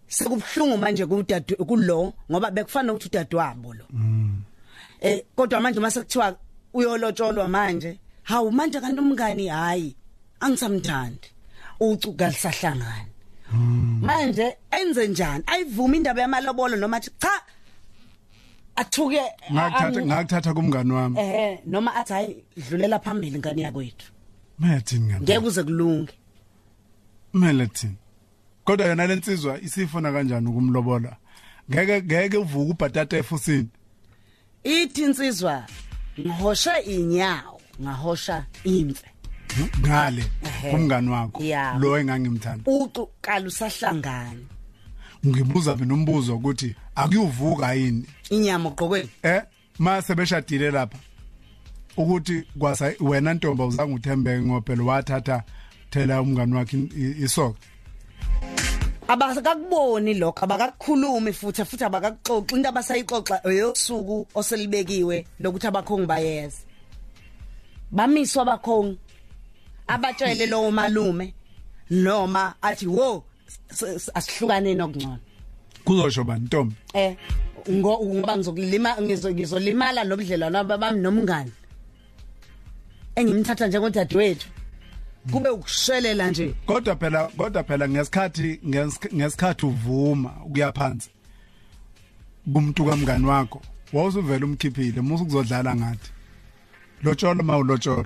sekubhlungu 0.07 0.77
manje 0.77 1.05
kudadu 1.05 1.55
kulo 1.65 2.13
ngoba 2.31 2.51
bekufana 2.51 2.93
ukuthi 2.93 3.07
udadewabo 3.07 3.74
lo. 3.74 3.86
Eh 5.01 5.24
kodwa 5.36 5.62
manje 5.62 5.79
mase 5.79 6.00
kuthiwa 6.01 6.36
uyolotsholwa 6.74 7.48
manje 7.48 8.00
hawu 8.24 8.51
manje 8.51 8.79
kanti 8.79 9.00
umngani 9.01 9.48
hayi 9.48 9.95
angisamthandi. 10.39 11.27
Ucu 11.79 12.13
kalisahlangana 12.13 13.05
manje 14.01 14.57
enze 14.72 15.07
njani? 15.07 15.43
Ayivuma 15.48 15.95
indaba 15.95 16.22
yamalobolo 16.22 16.75
noma 16.77 16.98
athi 16.98 17.12
cha 17.19 17.41
athuke 18.75 19.22
ngakuthatha 19.51 20.05
ngakuthatha 20.05 20.53
kumngani 20.53 20.91
wami. 20.91 21.19
Eh 21.19 21.60
noma 21.65 21.95
athi 21.95 22.13
hayi 22.13 22.43
dlulela 22.57 23.00
phambili 23.00 23.39
ngani 23.39 23.62
yakwethu. 23.62 24.12
Methi 24.60 25.00
ngani? 25.00 25.24
Ngeke 25.24 25.39
kuze 25.39 25.63
kulunge. 25.63 26.13
Melatin 27.33 27.95
kodwa 28.65 28.88
yona 28.88 29.08
lensizwa 29.08 29.62
isifuna 29.62 30.12
kanjani 30.12 30.48
ukumlobola? 30.48 31.15
Ngeke 31.72 32.01
ngeke 32.01 32.38
uvuka 32.38 32.72
ubhatata 32.74 33.17
efusini. 33.17 33.67
Ithi 34.63 35.01
insizwa 35.03 35.63
ngihoshe 36.20 36.72
inyawo 36.86 37.62
ngahosha 37.82 38.46
imfe. 38.63 39.08
Ngale 39.79 40.24
Ehhe. 40.46 40.72
kumngani 40.72 41.10
wakho 41.10 41.43
Ya. 41.43 41.74
lo 41.79 41.98
engangimthanda. 42.00 42.72
Ucu 42.72 43.10
kala 43.22 43.48
usahlangana. 43.48 44.39
Ngibuza 45.27 45.75
mina 45.75 45.93
umbuzo 45.93 46.36
ukuthi 46.36 46.75
akuyuvuka 46.96 47.74
yini? 47.74 48.05
Inyama 48.29 48.70
ogqokweni 48.70 49.10
eh 49.24 49.41
mase 49.79 50.15
beshadile 50.15 50.72
lapha 50.72 50.98
ukuthi 51.98 52.43
kwasa 52.60 52.93
wena 53.00 53.34
ntomba 53.34 53.65
uzange 53.65 53.93
uthembeke 53.93 54.41
ngophela 54.46 54.84
wathatha 54.84 55.43
thela 55.89 56.22
umngani 56.22 56.53
wakhe 56.55 56.77
i- 56.77 56.89
i- 56.98 57.24
isoka 57.24 57.60
abakakuboni 59.13 60.13
lokho 60.13 60.46
abakakukhulumi 60.46 61.32
futhi 61.34 61.63
futhi 61.65 61.84
abakakuxoxi. 61.86 62.55
Into 62.55 62.70
abasayixoxa 62.70 63.41
eyosuku 63.46 64.27
oselibekiwe 64.36 65.25
lokuthi 65.39 65.67
abakhongi 65.67 66.05
bayeza 66.08 66.62
bamiswa 67.91 68.41
abakhongi 68.43 68.98
abatshele 69.88 70.46
lowo 70.48 70.72
malume 70.72 71.34
noma 71.89 72.55
athi 72.62 72.88
wo 72.88 73.24
asihlukane 74.15 74.74
nokungcono. 74.75 75.20
Kuzosho 75.86 76.24
bani 76.24 76.46
ntombi? 76.46 76.75
Eh 76.93 77.15
ngo- 77.70 78.01
ngoba 78.05 78.38
ngizokulima 78.38 78.96
ngizo- 79.01 79.32
ngizolimala 79.34 80.03
nobudlelwano 80.03 80.63
bami 80.63 81.00
nomngani. 81.00 81.51
Engimthatha 83.15 83.67
njengodadewethu. 83.67 84.48
Kube 85.31 85.49
ukushelela 85.49 86.29
nje. 86.31 86.55
Kodwa 86.65 86.95
phela 86.95 87.27
kodwa 87.27 87.63
phela 87.63 87.89
ngesikhathi 87.89 88.59
nges- 88.67 89.15
ngesikhathi 89.15 89.65
uvuma 89.65 90.31
ukuya 90.45 90.71
phansi 90.71 91.09
kumuntu 92.53 92.85
kamngani 92.85 93.25
wakho 93.25 93.61
wawusuvela 93.93 94.45
umkhiphile 94.45 95.01
musu 95.01 95.25
kuzodlala 95.25 95.75
ngathi 95.75 96.11
lotsholo 97.03 97.43
mawulotsholo 97.43 98.05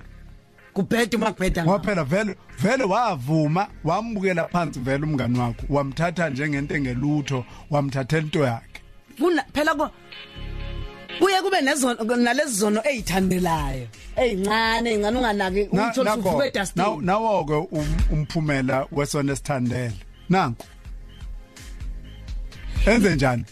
kubheda 0.73 1.17
uma 1.17 1.31
kubheda 1.31 1.63
ngoba 1.65 1.79
phela 1.83 2.03
vele 2.03 2.35
vele 2.59 2.83
wavuma 2.83 3.67
wambukela 3.83 4.47
phansi 4.47 4.79
vele 4.79 5.03
umngani 5.05 5.39
wakho 5.39 5.65
wamthatha 5.69 6.29
njengento 6.29 6.75
engelutho 6.75 7.45
wamthathela 7.69 8.23
into 8.23 8.39
yakhe. 8.43 8.81
Kuna 9.19 9.43
phela 9.53 9.75
ko 9.75 9.89
kuye 11.19 11.41
kube 11.41 11.61
nezono 11.61 12.15
nalezi 12.15 12.55
zono 12.59 12.81
ezithandelayo 12.89 13.87
ezincane 14.15 14.93
ingane 14.93 15.17
unganaki 15.17 15.63
nakho- 15.73 16.03
uvuke 16.29 16.51
dustin 16.51 17.01
nawo 17.05 17.45
ke 17.45 17.53
um- 17.77 18.01
umphumela 18.13 18.87
wesona 18.91 19.33
esithandele 19.33 19.93
nanku 20.29 20.65
enze 22.85 23.15
njani? 23.15 23.45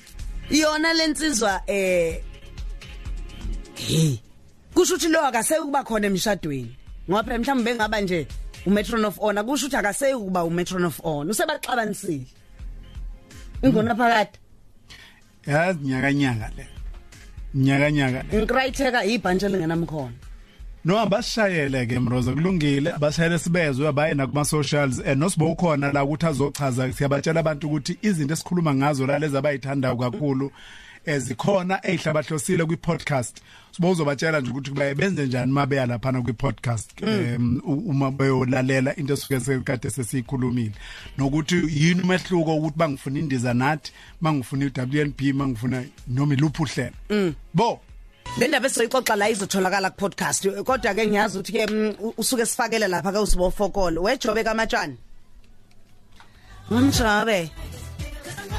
Yona 0.49 0.93
lensizwa 0.93 1.61
eh 1.67 2.21
hey 3.75 4.17
kusho 4.73 4.95
ukuthi 4.95 5.07
lo 5.09 5.19
akase 5.25 5.59
ukuba 5.59 5.83
khona 5.83 6.07
emshadweni. 6.07 6.75
Ngoba 7.09 7.23
phela 7.23 7.39
mhlawumbe 7.39 7.63
bengaba 7.71 8.01
nje 8.01 8.27
umetron 8.65 9.05
of 9.05 9.17
honor 9.17 9.43
kusho 9.45 9.65
ukuthi 9.67 9.77
akase 9.77 10.13
ukuba 10.13 10.43
umetron 10.43 10.85
of 10.85 10.99
honor. 11.03 11.31
Usebaxabanisile. 11.31 12.25
Ingona 13.63 13.95
phakathi. 13.95 14.39
Yazi 15.47 15.79
nyaka 15.83 16.13
nyaka 16.13 16.51
le. 16.57 16.67
Nyaka 17.55 17.91
nyaka. 17.91 18.23
Le 18.31 18.41
inkrayitheka 18.41 19.05
ibhantshi 19.05 19.45
elingenamkhono. 19.45 20.13
No 20.85 21.05
basishayele 21.05 21.85
ke 21.87 21.99
mroza 21.99 22.33
kulungile. 22.33 22.93
Basishayele 22.99 23.39
sibezwe 23.39 23.91
baye 23.91 24.13
nakuma 24.13 24.45
socials 24.45 25.01
eh 25.05 25.17
nosibo 25.17 25.51
ukhona 25.51 25.91
la 25.91 26.03
ukuthi 26.03 26.25
azochaza 26.25 26.93
siyabatshela 26.93 27.39
abantu 27.39 27.67
ukuthi 27.67 27.97
izinto 28.01 28.33
esikhuluma 28.33 28.75
ngazo 28.75 29.07
la 29.07 29.19
lezi 29.19 29.37
abayithandayo 29.37 29.95
kakhulu 29.95 30.51
ezikhona 31.05 31.79
ezihlabahlosile 31.83 32.65
kwi 32.65 32.77
podcast 32.77 33.37
sibo 33.71 33.91
uzobatshela 33.91 34.39
nje 34.41 34.51
ukuthi 34.51 34.71
baye 34.71 34.95
benze 34.95 35.25
njani 35.25 35.51
mabeya 35.51 35.85
lapha 35.85 36.21
kwi 36.21 36.33
podcast 36.33 37.01
em, 37.03 37.61
u- 37.65 37.89
uma 37.89 38.11
bayolalela 38.11 38.95
into 38.95 39.13
esuke 39.13 39.39
sekade 39.39 39.89
sesikhulumile. 39.89 40.71
Nokuthi 41.17 41.55
yini 41.69 42.01
umehluko 42.01 42.55
ukuthi 42.55 42.77
bangifuna 42.77 43.19
indiza 43.19 43.53
nathi 43.53 43.91
bangifuna 44.21 44.65
iWNP 44.65 45.33
bangifuna 45.33 45.83
noma 46.07 46.33
iluphi 46.33 46.63
uhlelo? 46.63 47.33
Bo! 47.53 47.79
Le 48.39 48.47
ndaba 48.47 48.67
esizoyixoxa 48.67 49.15
la 49.15 49.29
izotholakala 49.29 49.89
ku 49.91 49.97
podcast 49.97 50.47
kodwa 50.63 50.93
ke 50.95 51.07
ngiyazi 51.07 51.37
ukuthi 51.37 51.51
ke 51.53 51.65
mm, 51.67 51.95
u- 51.99 52.13
usuke 52.17 52.45
sifakele 52.45 52.87
lapha 52.87 53.11
ke 53.11 53.17
usibo 53.19 53.51
fokolo 53.51 54.01
wejobe 54.03 54.43
kamatshani? 54.43 54.97
Ngumjobe 56.71 57.51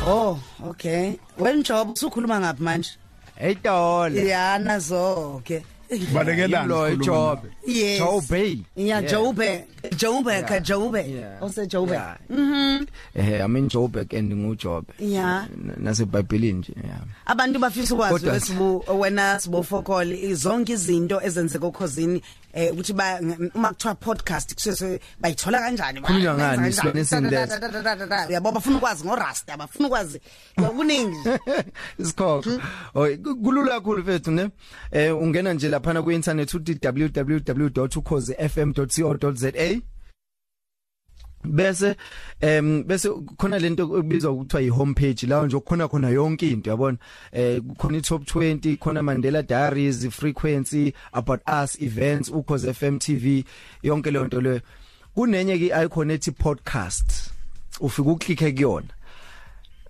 Oh 0.06 0.38
okay. 0.70 1.18
Wenjobe 1.38 1.90
usukhuluma 1.92 2.40
ngapi 2.40 2.62
manje? 2.62 2.90
Eyitolo. 3.40 4.20
ya 4.20 4.58
nazo 4.58 5.34
okay 5.36 5.60
balekelana 6.14 6.66
Lo 6.66 6.88
sikhuluma 6.90 7.04
Jobe. 7.04 7.48
Yes. 7.66 7.98
Jobe. 8.00 8.58
Yeah, 8.76 9.02
Jobe. 9.02 9.64
Jobe 9.96 10.42
ka 10.42 10.60
Jobe. 10.60 11.02
Yeah. 11.08 11.42
Ose 11.42 11.66
Jobe. 11.66 11.92
Yeah. 11.92 12.16
Eh 13.14 13.42
I 13.42 13.46
mean 13.46 13.68
Joburg 13.68 14.12
and 14.12 14.32
nguJobe. 14.32 14.86
Yeah. 14.98 15.46
Nase 15.78 16.02
eBhayibhelini 16.02 16.52
nje 16.58 16.72
yeah. 16.84 17.00
Abantu 17.26 17.58
bafisa 17.58 17.94
ukwazi 17.94 18.14
Kodwa- 18.14 18.32
wesibu 18.32 18.84
wena 19.00 19.40
sibo 19.40 19.62
fokol 19.62 20.12
izonke 20.12 20.72
izinto 20.72 21.20
ezenzeka 21.22 21.66
okhosini 21.66 22.22
eh 22.54 22.72
ukuthi 22.72 22.92
ba 22.92 23.20
uma 23.54 23.68
kuthiwa 23.68 23.94
podcast 23.94 24.54
kusese 24.54 25.00
bayithola 25.20 25.58
kanjani 25.60 26.00
ba- 26.00 26.06
Khulunywa 26.08 26.34
ngani, 26.34 26.62
benza 26.62 26.82
kanjani? 26.82 27.04
silwane 27.04 27.30
Da, 27.30 27.46
da, 27.46 27.58
da, 27.58 27.68
da, 27.68 27.82
da, 27.82 27.94
da, 27.96 28.06
da. 28.06 28.32
yabo 28.34 28.52
bafuna 28.52 28.76
ukwazi 28.76 29.04
ngorasta 29.04 29.56
bafuna 29.56 29.88
ukwazi 29.88 30.20
ngokuningi 30.60 31.16
Isikhokho. 31.98 32.60
Oy 32.94 33.16
kulula 33.16 33.70
kakhulu 33.74 34.02
mfethu 34.02 34.30
ne. 34.30 34.48
Eh 34.92 35.16
ungena 35.22 35.52
nje 35.54 35.68
lapha 35.76 36.02
ku 36.02 36.10
internet 36.10 36.54
uthi 36.54 36.78
www.ukhozifm.co.za 36.82 39.80
bese 41.46 41.96
em 42.40 42.84
bese 42.84 43.08
khona 43.36 43.58
lento 43.58 43.98
ebizwa 43.98 44.32
ukuthiwa 44.32 44.62
yi 44.62 44.68
homepage 44.68 45.26
la 45.26 45.46
nje 45.46 45.60
khona 45.60 45.88
khona 45.88 46.10
yonke 46.10 46.50
into 46.50 46.70
yabona? 46.70 46.98
Eh 47.32 47.60
khona 47.78 47.98
i 47.98 48.00
top 48.00 48.22
20 48.22 48.78
khona 48.78 49.02
Mandela 49.02 49.42
Diaries 49.42 50.08
frequency 50.10 50.94
about 51.12 51.40
us 51.46 51.80
events 51.80 52.30
ukhoze 52.30 52.72
FM 52.72 52.98
TV 52.98 53.44
yonke 53.82 54.10
le 54.10 54.24
nto 54.24 54.40
le 54.40 54.60
kunenye 55.14 55.58
ke 55.58 55.84
icon 55.84 56.10
ethi 56.10 56.32
podcast 56.32 57.30
ufika 57.80 58.10
uklikhe 58.10 58.52
kuyona. 58.52 58.88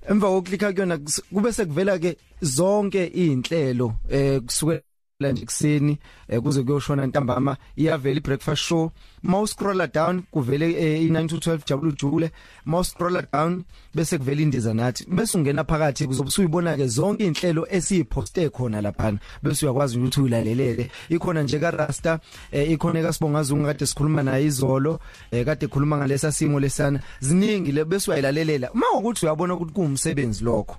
Emva 0.09 0.29
koklikha 0.29 0.73
kuyona 0.73 0.99
kube 1.33 1.53
sekuvela 1.53 1.99
ke 1.99 2.17
zonke 2.43 3.11
izinhlelo 3.15 3.93
eh 4.11 4.41
kusukela 4.41 4.81
nje 5.21 5.45
kuseni 5.45 5.99
eh, 6.29 6.41
kuze 6.41 6.63
kuyoshona 6.63 7.07
ntambama 7.07 7.57
iyavela 7.77 8.17
ibreakfast 8.17 8.63
show. 8.63 8.91
Mouse 9.23 9.53
scroller 9.53 9.93
down 9.93 10.23
kuvele 10.31 10.73
eh, 10.73 11.11
i9 11.11 11.29
to 11.29 11.37
12 11.37 11.61
jabulu 11.67 11.93
jule 11.93 12.31
mouse 12.65 12.91
scroller 12.91 13.27
down 13.33 13.65
bese 13.95 14.19
kuvela 14.19 14.43
indiza 14.43 14.75
nathi. 14.75 15.07
Bese 15.09 15.39
ungena 15.39 15.65
phakathi 15.65 16.07
kuzobe 16.07 16.29
usuyibona 16.29 16.77
ke 16.77 16.87
zonke 16.87 17.25
izinhlelo 17.25 17.67
esiyiposte 17.71 18.51
khona 18.51 18.81
lapha 18.81 19.19
bese 19.43 19.67
uyakwazi 19.67 19.99
ukuthi 19.99 20.21
uyilalelele. 20.21 20.91
Ikhona 21.09 21.43
nje 21.43 21.59
ka 21.59 21.71
Rasta 21.71 22.21
eh, 22.53 22.71
ikhona 22.71 23.03
ka 23.03 23.13
Sibongazungu 23.13 23.67
kade 23.67 23.87
sikhuluma 23.87 24.23
naye 24.23 24.45
izolo 24.45 25.01
eh, 25.31 25.45
kade 25.45 25.67
khuluma 25.67 25.97
ngalesa 25.97 26.33
simo 26.33 26.61
lesana. 26.61 27.01
Ziningi 27.21 27.73
le 27.73 27.85
bese 27.85 28.11
uyayilalelela. 28.11 28.73
Uma 28.73 28.87
ukuthi 28.99 29.27
uyabona 29.27 29.55
ukuthi 29.55 29.73
kuumsebenzi 29.73 30.45
lokho. 30.45 30.77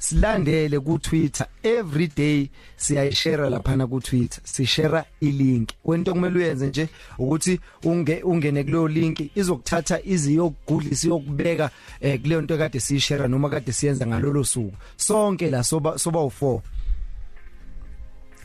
Silandele 0.00 0.80
ku 0.80 0.98
Twitter 0.98 1.46
every 1.62 2.06
day 2.16 2.48
siyayishare 2.76 3.50
lapha 3.50 3.76
na 3.76 3.86
ku 3.86 4.00
Twitter 4.00 4.40
sishare 4.44 5.04
ilink. 5.20 5.68
Kwento 5.82 6.12
kumele 6.12 6.38
uyenze 6.38 6.66
nje 6.66 6.88
ukuthi 7.18 7.60
unge 7.84 8.22
ungene 8.24 8.64
kulo 8.64 8.88
link 8.88 9.20
izokuthatha 9.36 10.00
iziyogudlisa 10.04 11.06
iyokubeka 11.06 11.70
eh, 12.00 12.20
kuleyo 12.20 12.40
nto 12.42 12.58
kade 12.58 12.80
siyishare 12.80 13.28
noma 13.28 13.48
kade 13.50 13.72
siyenza 13.72 14.06
ngalolo 14.06 14.44
suku. 14.44 14.72
Sonke 14.96 15.50
la 15.50 15.62
soba 15.62 15.98
soba 15.98 16.20
u4 16.20 16.60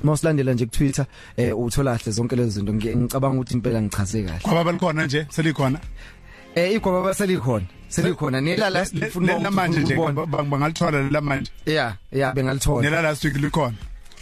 Mawusilandela 0.03 0.53
nje 0.53 0.65
ku 0.65 0.71
Twitter 0.71 1.05
eh 1.37 1.57
uthola 1.57 1.97
kahle 1.97 2.11
zonke 2.11 2.35
lezo 2.35 2.49
zinto. 2.49 2.73
Ngi- 2.73 2.95
ngicabanga 2.95 3.35
ukuthi 3.39 3.53
impela 3.53 3.81
ngichaze 3.81 4.23
kahle. 4.23 4.39
Kwaba 4.39 4.63
balikhona 4.63 5.05
nje 5.05 5.25
selikhona. 5.29 5.79
Eh 6.55 6.73
igwaba 6.73 7.01
baselikhona 7.03 7.65
selikhona 7.87 8.41
nelala 8.41 8.79
Le- 8.79 8.85
sifuna 8.85 9.37
le- 9.37 9.43
lamanje 9.43 9.79
nje 9.79 9.93
ukubona. 9.95 10.25
bang- 10.25 10.49
bangalithola 10.49 11.09
lamanje 11.11 11.51
yeah 11.65 11.95
yeah 12.11 12.33
bengalithola 12.33 12.81
nela 12.89 13.01
last 13.01 13.23
week 13.23 13.35
likhona 13.37 13.75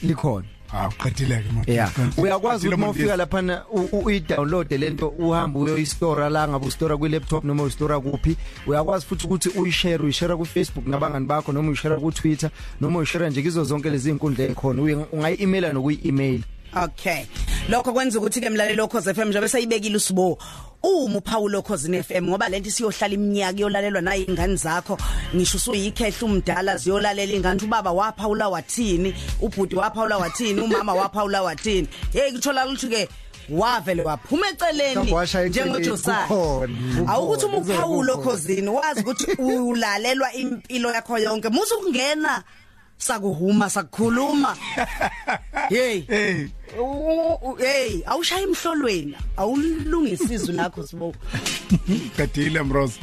likhona 0.03 0.45
hawu 0.71 0.91
qedileke 0.91 1.51
manje 1.51 1.71
Yeah. 1.73 1.91
Uyakwazi 2.17 2.69
Qedile 2.69 2.75
ukuthi 2.75 2.77
Mondesi. 2.77 2.77
mawufika 2.81 3.15
lapha 3.17 3.65
uyi-download 3.91 4.71
lento 4.71 5.07
uhambe 5.07 5.59
uyoyistore 5.59 6.29
la 6.29 6.47
ngabe 6.47 6.65
ustore 6.67 6.97
kwi 6.97 7.09
laptop 7.09 7.43
noma 7.43 7.63
uyistore 7.63 7.99
kuphi 7.99 8.35
uyakwazi 8.67 9.05
futhi 9.05 9.25
ukuthi 9.27 9.49
uyishare 9.49 10.03
uyishare 10.03 10.35
ku 10.35 10.45
Facebook 10.45 10.87
nabangani 10.87 11.25
bakho 11.25 11.51
noma 11.51 11.67
uyishare 11.69 11.95
ku 11.95 12.11
Twitter 12.11 12.49
noma 12.81 12.99
uyishare 12.99 13.29
nje 13.29 13.41
kizo 13.41 13.63
zonke 13.63 13.89
lezi 13.89 14.09
inkundla 14.09 14.45
ekhona 14.45 14.81
Uyi- 14.81 15.05
ungayi-emaila 15.11 15.73
nokuyi-email 15.73 16.41
Okay. 16.83 17.25
Lokho 17.69 17.93
kwenza 17.93 18.19
ukuthi 18.19 18.41
ke 18.41 18.49
mlaleli 18.49 18.75
lokhoze 18.77 19.13
FM 19.13 19.29
njengoba 19.29 19.49
sayibekile 19.49 19.95
usibo. 19.97 20.37
Uma 20.85 21.17
uPaulo 21.19 21.61
Khosini 21.61 22.03
FM 22.03 22.27
ngoba 22.27 22.49
lento 22.49 22.69
siyohlala 22.69 23.13
iminyaka 23.13 23.57
iyolalelwa 23.57 24.01
nayi 24.01 24.23
ingane 24.23 24.55
zakho. 24.55 24.97
Ngisho 25.35 25.57
usuyikhehla 25.57 26.27
umdala 26.27 26.77
ziyolalela 26.77 27.33
ingane 27.33 27.63
ubaba 27.63 27.91
waphawula 27.91 28.49
wathini 28.49 29.15
ubhuti 29.41 29.75
waphawula 29.75 30.17
wathini 30.17 30.61
umama 30.61 30.93
waphawula 30.93 31.41
wathini. 31.41 31.87
Hey 32.11 32.31
kuthola 32.31 32.65
ukuthi 32.67 32.87
ke 32.89 33.09
wavele 33.49 34.03
waphuma 34.03 34.47
eceleni 34.49 34.89
Mhlawumbe 34.91 35.13
washaya 35.13 35.45
eceleni, 35.45 35.69
njengojosana 35.71 36.27
kukhona, 36.27 36.77
awukuthi 37.07 37.45
kukhona, 37.45 37.75
uPaulo 37.75 38.17
kukhona. 38.17 38.37
Khosini 38.37 38.67
wazi 38.69 38.99
ukuthi 39.01 39.31
ulalelwa 39.41 40.33
impilo 40.33 40.91
yakho 40.93 41.17
yonke. 41.17 41.49
Musu 41.49 41.79
kungena 41.79 42.43
sakuhuma 42.97 43.69
sakukhuluma. 43.69 44.57
Hey. 45.69 46.03
Hey 47.59 48.01
awushaya 48.05 48.41
emhlolweni. 48.43 49.15
Awulungisizwe 49.37 50.55
nakho 50.55 50.83
sibo 50.87 51.13
qedile 52.17 52.63
Mrose 52.63 52.99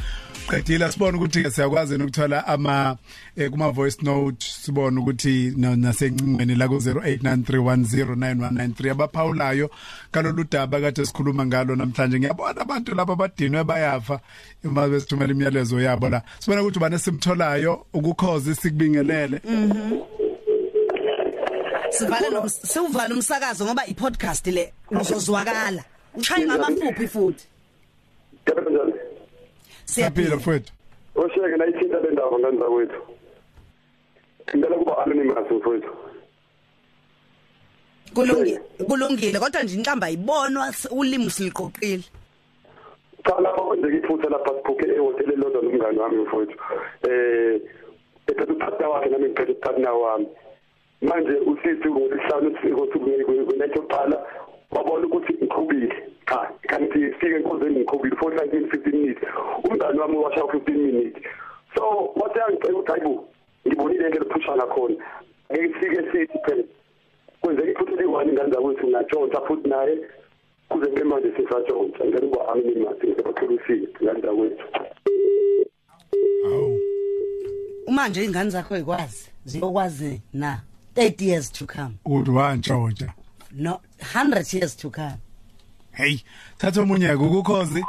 qedile 0.49 0.91
sibone 0.91 1.17
ukuthi 1.17 1.43
ke 1.43 1.51
siyakwazi 1.51 1.95
ukuthola 1.95 2.47
ama 2.47 2.97
eh, 3.37 3.49
kuma 3.51 3.71
voice 3.71 3.97
note 4.01 4.45
sibone 4.61 4.99
ukuthi 4.99 5.53
na- 5.57 5.75
nasencingweni 5.75 6.55
la 6.55 6.67
ku 6.67 6.75
0893109193 6.75 8.91
abaphawulayo 8.91 9.69
kalolu 10.11 10.43
daba 10.51 10.81
kade 10.81 11.05
sikhuluma 11.05 11.45
ngalo 11.45 11.75
namhlanje. 11.75 12.19
Ngiyabona 12.19 12.61
abantu 12.61 12.95
laba 12.95 13.15
badinwe 13.15 13.63
bayafa 13.63 14.19
uma 14.63 14.87
besithumela 14.87 15.31
imiyalezo 15.31 15.81
yabo 15.81 16.09
la. 16.09 16.21
Sibona 16.39 16.61
ukuthi 16.61 16.79
bane 16.79 16.97
simtholayo 16.99 17.85
ukukhoza 17.93 18.55
sikubingelele 18.55 19.41
sivale 21.91 22.29
no 22.29 22.49
siuvale 22.49 23.13
umsakazo 23.13 23.65
ngoba 23.65 23.85
i-podcast 23.87 24.47
le 24.47 24.73
uzozwakala 24.91 25.83
ushaya 26.15 26.45
ngamafuphi 26.45 27.07
futhi 27.07 27.45
siyaphila 29.85 30.35
mfowethu 30.35 30.73
Osheke 31.15 31.57
la 31.57 31.67
ithinta 31.67 31.99
le 31.99 32.11
ndaba 32.11 32.39
nganza 32.39 32.65
kwethu. 32.65 33.01
Ngicela 34.55 34.75
kuba 34.77 34.97
anonymous 35.03 35.51
mfowethu. 35.51 35.91
kulungile 38.13 38.59
kulungile 38.87 39.39
kodwa 39.39 39.63
nje 39.63 39.75
inhlamba 39.75 40.07
ayibonwa 40.07 40.73
ulimi 40.91 41.29
siliqoqile 41.29 42.03
Cha 43.25 43.41
lapho 43.41 43.61
kwenzeka 43.61 43.97
iphutha 43.97 44.29
lapha 44.29 44.51
siphuphe 44.55 44.85
ehotele 44.95 45.35
lodwa 45.35 45.61
nomngane 45.61 45.99
wami 45.99 46.17
mfowethu. 46.23 46.57
Eh 47.09 47.61
ethatha 48.27 48.53
uphatha 48.53 48.89
wakhe 48.89 49.09
nami 49.09 49.25
ngiphethe 49.29 49.51
uphatha 49.51 49.93
wami. 49.93 50.27
Manje 51.01 51.31
usithi 51.31 51.89
ngolisihlanu 51.89 52.55
sifike 52.55 52.81
usuku 52.81 53.45
kunethe 53.45 53.79
uqala 53.79 54.25
wabona 54.71 55.07
ukuthi 55.07 55.33
ngiqhubile. 55.33 55.89
Cha, 56.29 56.51
kanti 56.61 56.99
sifike 56.99 57.35
enkundleni 57.35 57.79
ngiqhubile 57.79 58.15
for 58.15 58.31
like 58.33 58.51
15 58.51 58.91
minutes. 58.91 59.23
Umngane 59.63 59.99
wami 59.99 60.17
washa 60.17 60.41
15 60.41 60.77
minutes. 60.77 61.23
So 61.75 62.13
wathi 62.15 62.39
angicela 62.39 62.73
ukuthi 62.73 62.91
hayibo 62.91 63.27
ngibonile 63.67 64.07
into 64.07 64.21
ephushana 64.21 64.65
khona. 64.65 64.95
Ngeke 65.51 65.73
sifike 65.73 66.11
sithi 66.11 66.39
phela 66.45 66.63
kwenzeka 67.41 67.71
iphutha 67.71 67.95
liwani 68.01 68.31
ingane 68.31 68.51
zakwethu 68.51 68.87
ngatshontsha 68.87 69.41
futhi 69.41 69.69
naye 69.69 69.97
kuze 70.69 70.87
kube 70.87 71.03
manje 71.03 71.31
sesatshontsha 71.37 72.05
ngeke 72.05 72.27
kuba 72.27 72.49
anonymous 72.51 72.97
ngiyabakhulisile 73.03 73.87
ingane 74.01 74.21
zakwethu 74.21 74.65
awu 76.45 76.79
manje 77.91 78.23
ingane 78.25 78.49
zakho 78.49 78.77
ikwazi 78.77 79.29
ziyokwazi 79.45 80.21
na 80.33 80.61
30 80.95 81.25
years 81.25 81.49
to 81.51 81.65
come. 81.65 81.99
Uthi 82.05 82.31
wantshontsha 82.31 83.13
no 83.53 83.81
100 83.99 84.53
years 84.53 84.75
to 84.75 84.89
come. 84.89 85.17
Hey 85.91 86.19
thatha 86.57 86.81
omunye 86.81 87.07
ke 87.07 87.23
ukukhozi? 87.23 87.83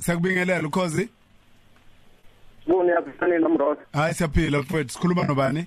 Sakubingelela 0.00 0.68
ukhozi? 0.68 1.08
Sibone 2.64 2.92
yaphani 2.92 3.38
nomrod. 3.38 3.78
hayi 3.92 4.14
siyaphila 4.14 4.58
mfowethu 4.58 4.92
sikhuluma 4.92 5.24
nobani? 5.24 5.66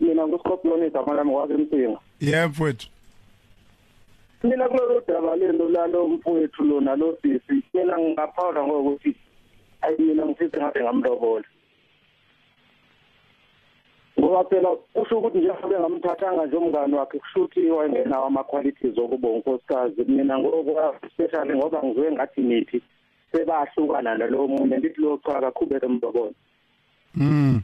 Mina 0.00 0.26
nguScorpion 0.26 0.86
igama 0.86 1.14
lami 1.14 1.30
kwasemthinga. 1.32 1.98
yebo 2.20 2.48
mfowethu 2.48 2.88
Mina 4.42 4.68
kulolu 4.68 5.02
daba 5.08 5.36
lento 5.36 5.68
lalo 5.68 6.08
mfowethu 6.08 6.64
lona 6.64 6.96
lo 6.96 7.18
sisi 7.22 7.62
mina 7.74 7.98
ngingaphawula 7.98 8.62
ngokuthi 8.66 9.16
ayi 9.82 9.98
mina 9.98 10.26
ngifisa 10.26 10.56
ngabe 10.58 10.80
ngamlobola. 10.82 11.44
Ngoba 14.20 14.44
phela 14.44 14.68
usho 14.94 15.18
ukuthi 15.18 15.38
njengoba 15.38 15.80
ngamthathanga 15.80 16.46
nje 16.46 16.56
umngane 16.56 16.96
wakhe 16.96 17.18
kusho 17.18 17.40
ukuthi 17.40 17.70
wayengenawo 17.70 18.26
ama 18.26 18.44
qualities 18.44 18.98
okuba 18.98 19.28
unkosikazi 19.28 20.04
mina 20.04 20.36
especially 21.06 21.54
ngoba 21.56 21.82
ngizwe 21.82 22.12
ngathi 22.12 22.40
nithi 22.40 22.82
sebahlukana 23.32 24.18
nalo 24.18 24.48
munye 24.48 24.76
ndithi 24.76 25.00
lo 25.00 25.20
cha 25.24 25.40
kakhubeke 25.40 25.86
mlobola. 25.86 26.32
mm 27.14 27.62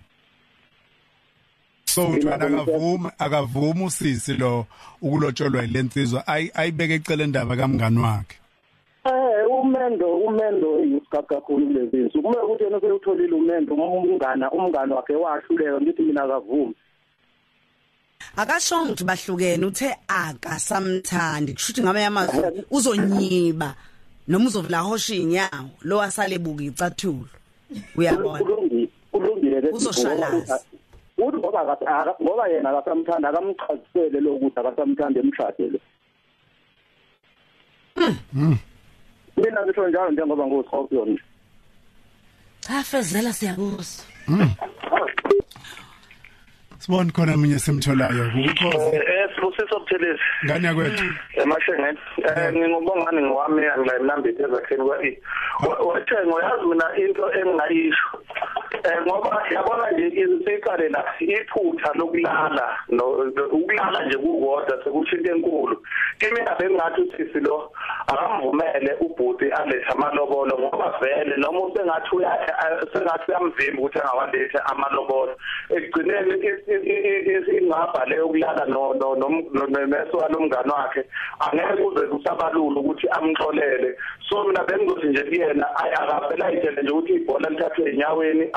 so 1.85 2.09
uthi 2.09 2.27
wena 2.27 2.47
akavuma 2.47 3.13
akavuma 3.19 3.85
usisi 3.85 4.35
lo 4.35 4.67
ukulotsholwa 5.03 5.65
ilensizwa 5.65 6.27
ayi 6.27 6.51
ayibeke 6.55 6.95
ecele 6.95 7.27
ndaba 7.27 7.57
kamngani 7.57 7.99
wakhe. 7.99 8.37
Umendo 9.67 10.07
umendo 10.17 10.69
uyisigaga 10.71 11.23
kakhulu 11.29 11.67
kulezi 11.67 11.91
zinsuku 11.91 12.23
kumele 12.23 12.43
ukuthi 12.45 12.65
yena 12.65 12.81
seyutholile 12.81 13.35
umendo 13.35 13.75
umngana 13.75 14.51
umngane 14.51 14.95
wakhe 14.95 15.15
wahluleka 15.15 15.81
ngithi 15.81 16.03
mina 16.03 16.23
akavumi. 16.23 16.75
Akashonga 18.37 18.93
ukuthi 18.93 19.05
bahlukene 19.05 19.67
uthe 19.67 19.89
akasamthandi. 20.09 21.53
Kusho 21.55 21.73
ukuthi 21.73 21.83
ngamanye 21.83 22.07
amazwi 22.07 22.65
uzonyiba 22.71 23.75
noma 24.29 24.47
uzovela 24.47 24.81
hosha 24.87 25.15
inyawo 25.15 25.71
lo 25.83 26.03
asale 26.03 26.39
buka 26.39 26.63
icathulo 26.65 27.29
uyabona? 27.97 28.45
Kulungile 29.11 29.63
ke 29.63 29.69
Uzoshalaza. 29.73 30.61
uthi 31.19 31.37
ngoba 31.39 31.77
ngoba 32.23 32.49
yena 32.49 32.71
akasamthanda 32.71 33.29
akamchazisele 33.29 34.21
lokuthi 34.21 34.59
akasamthanda 34.61 35.21
emshadele. 35.21 35.81
Mina 39.37 39.61
ngisho 39.67 39.89
njalo 39.89 40.11
njengoba 40.11 40.47
nguscorpion. 40.47 41.19
Cha 42.61 42.83
fezela 42.83 43.33
siyakuzwa 43.33 43.85
sibone 46.79 47.11
khona 47.13 47.35
omunye 47.35 47.59
simtholayo 47.59 48.25
ukukhozi 48.29 48.97
eh 49.47 49.53
sibusiso 49.53 49.81
buthelezi 49.81 50.23
ngani 50.45 50.67
yakwethu 50.67 51.05
emashengeni 51.35 51.99
eh 52.25 52.53
ngingubongani 52.53 53.23
ngowami 53.23 53.67
angilayimlambile 53.67 54.45
ezakheni 54.45 54.85
kwathi 54.85 55.23
wathi 55.61 56.15
ngoyazi 56.27 56.67
mina 56.67 56.97
into 56.97 57.33
engingayisho. 57.33 58.09
Eh 58.85 59.03
ngoba 59.07 59.43
yabona 59.51 59.91
nje 59.91 60.07
isiqale 60.09 60.89
la 60.89 61.05
iphutha 61.21 61.93
lokulala 61.95 62.79
ukulala 63.53 64.07
nje 64.07 64.19
kukodwa 64.19 64.85
sekusho 64.85 65.17
into 65.17 65.33
enkulu. 65.33 65.83
Kimi 66.19 66.41
abengathi 66.47 67.01
usisi 67.01 67.41
lo 67.41 67.73
akamvumele 68.07 68.97
ubhuti 69.01 69.45
alethe 69.51 69.93
amalobolo 69.93 70.59
ngoba 70.59 70.99
vele 71.01 71.37
noma 71.37 71.61
usengathi 71.61 72.09
sengathi 72.93 73.31
uyamvimba 73.31 73.83
ukuthi 73.83 73.99
angawalethe 73.99 74.59
amalobolo. 74.65 75.37
Ekugcineni 75.71 76.35
ingabhale 77.59 78.17
yokulala 78.17 78.65
no 78.67 78.95
no 78.95 79.29
nomeso 79.53 80.17
walomngane 80.19 80.73
wakhe 80.73 81.03
angeke 81.41 81.83
kuze 81.83 82.07
kusabalula 82.07 82.81
ukuthi 82.81 83.07
amxolele. 83.09 83.97
So 84.29 84.45
mina 84.45 84.65
bengizothi 84.65 85.07
nje 85.07 85.23
kuyena 85.23 85.67
akavela 85.77 86.47
ayitshele 86.47 86.83
nje 86.83 86.91
ukuthi 86.91 87.13
ibhola 87.15 87.49
lithathwe 87.51 87.91
enyaweni 87.91 88.51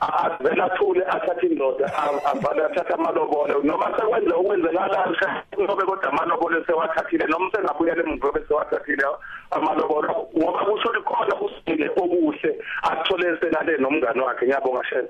avela 0.00 0.68
thule 0.76 1.04
athathe 1.06 1.46
indoda 1.46 1.86
avale 2.24 2.64
athathe 2.64 2.94
amalobolo 2.94 3.62
noma 3.62 3.90
sekwenza 3.96 4.34
okwenzekalayo 4.36 5.16
ngobe 5.60 5.84
kodwa 5.84 6.12
amalobolo 6.12 6.64
sewathathile 6.66 7.26
noma 7.26 7.50
sengabuyela 7.52 8.02
emuva 8.02 8.32
bese 8.32 8.54
wathathile 8.54 9.04
amalobolo 9.50 10.28
ngoba 10.36 10.64
kusho 10.64 10.88
ukuthi 10.88 11.02
khona 11.04 11.34
usile 11.40 11.90
okuhle 11.96 12.50
akuthole 12.82 13.38
selale 13.40 13.78
nomngane 13.78 14.20
wakhe. 14.20 14.46
Ngiyabonga 14.46 14.84
shela 14.84 15.08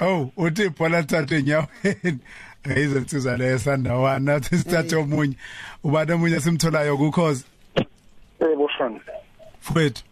oh 0.00 0.30
uthi 0.36 0.64
ibhola 0.64 1.02
thathe 1.02 1.36
enyaweni. 1.36 2.20
Ayizensiza 2.64 3.36
leyo 3.36 3.58
sandawana 3.58 4.32
nathi 4.32 4.58
sithathe 4.58 4.96
omunye. 4.96 5.36
Ubani 5.84 6.12
omunye 6.12 6.40
simtholayo 6.40 6.94
ukukhozi 6.94 7.44
yebo 8.40 8.68
shona 8.68 9.00
mfowethu. 9.60 10.02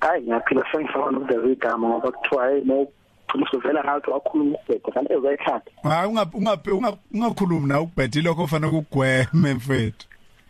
Hayi 0.00 0.22
ngiyaphila 0.22 0.64
sengifana 0.72 1.10
nokudeza 1.10 1.48
igama 1.48 1.88
ngoba 1.88 2.12
kuthiwa 2.12 2.48
hey 2.50 2.60
no 2.64 2.86
usuvela 3.34 3.84
ngathi 3.84 4.10
wakhuluma 4.10 4.58
ukubheda 4.58 4.92
kanti 4.92 5.12
ezoyihlala 5.12 5.62
hayi 5.82 6.08
ungakhulumi 7.14 7.68
na 7.68 7.80
ukubhedi 7.80 8.22
lokho 8.22 8.42
kufanele 8.42 8.72
kugweme 8.72 9.54
mfethu 9.54 10.06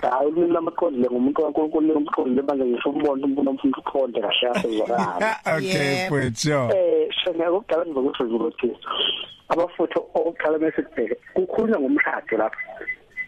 hayi 0.07 0.27
ulimi 0.31 0.53
lamaqondile 0.53 1.09
ngumuntu 1.11 1.43
kaNkulunkulu 1.43 1.97
umqondile 1.99 2.43
manje 2.43 2.65
ngisho 2.65 2.91
umbona 2.91 3.27
umuntu 3.27 3.51
omfuna 3.51 3.77
ukuqonde 3.79 4.21
kahle 4.21 4.49
asezwakala 4.51 5.37
okay 5.57 6.07
mfethu 6.07 6.37
sure 6.41 6.79
eh 6.79 7.11
shona 7.19 7.53
ukudala 7.53 7.87
ngokuthi 7.87 8.23
ukuthi 8.23 8.69
abafutho 9.49 10.01
okuqala 10.15 10.59
bese 10.59 10.83
kubheke 10.83 11.17
kukhulunywa 11.35 11.81
ngomshado 11.81 12.37
lapha 12.39 12.63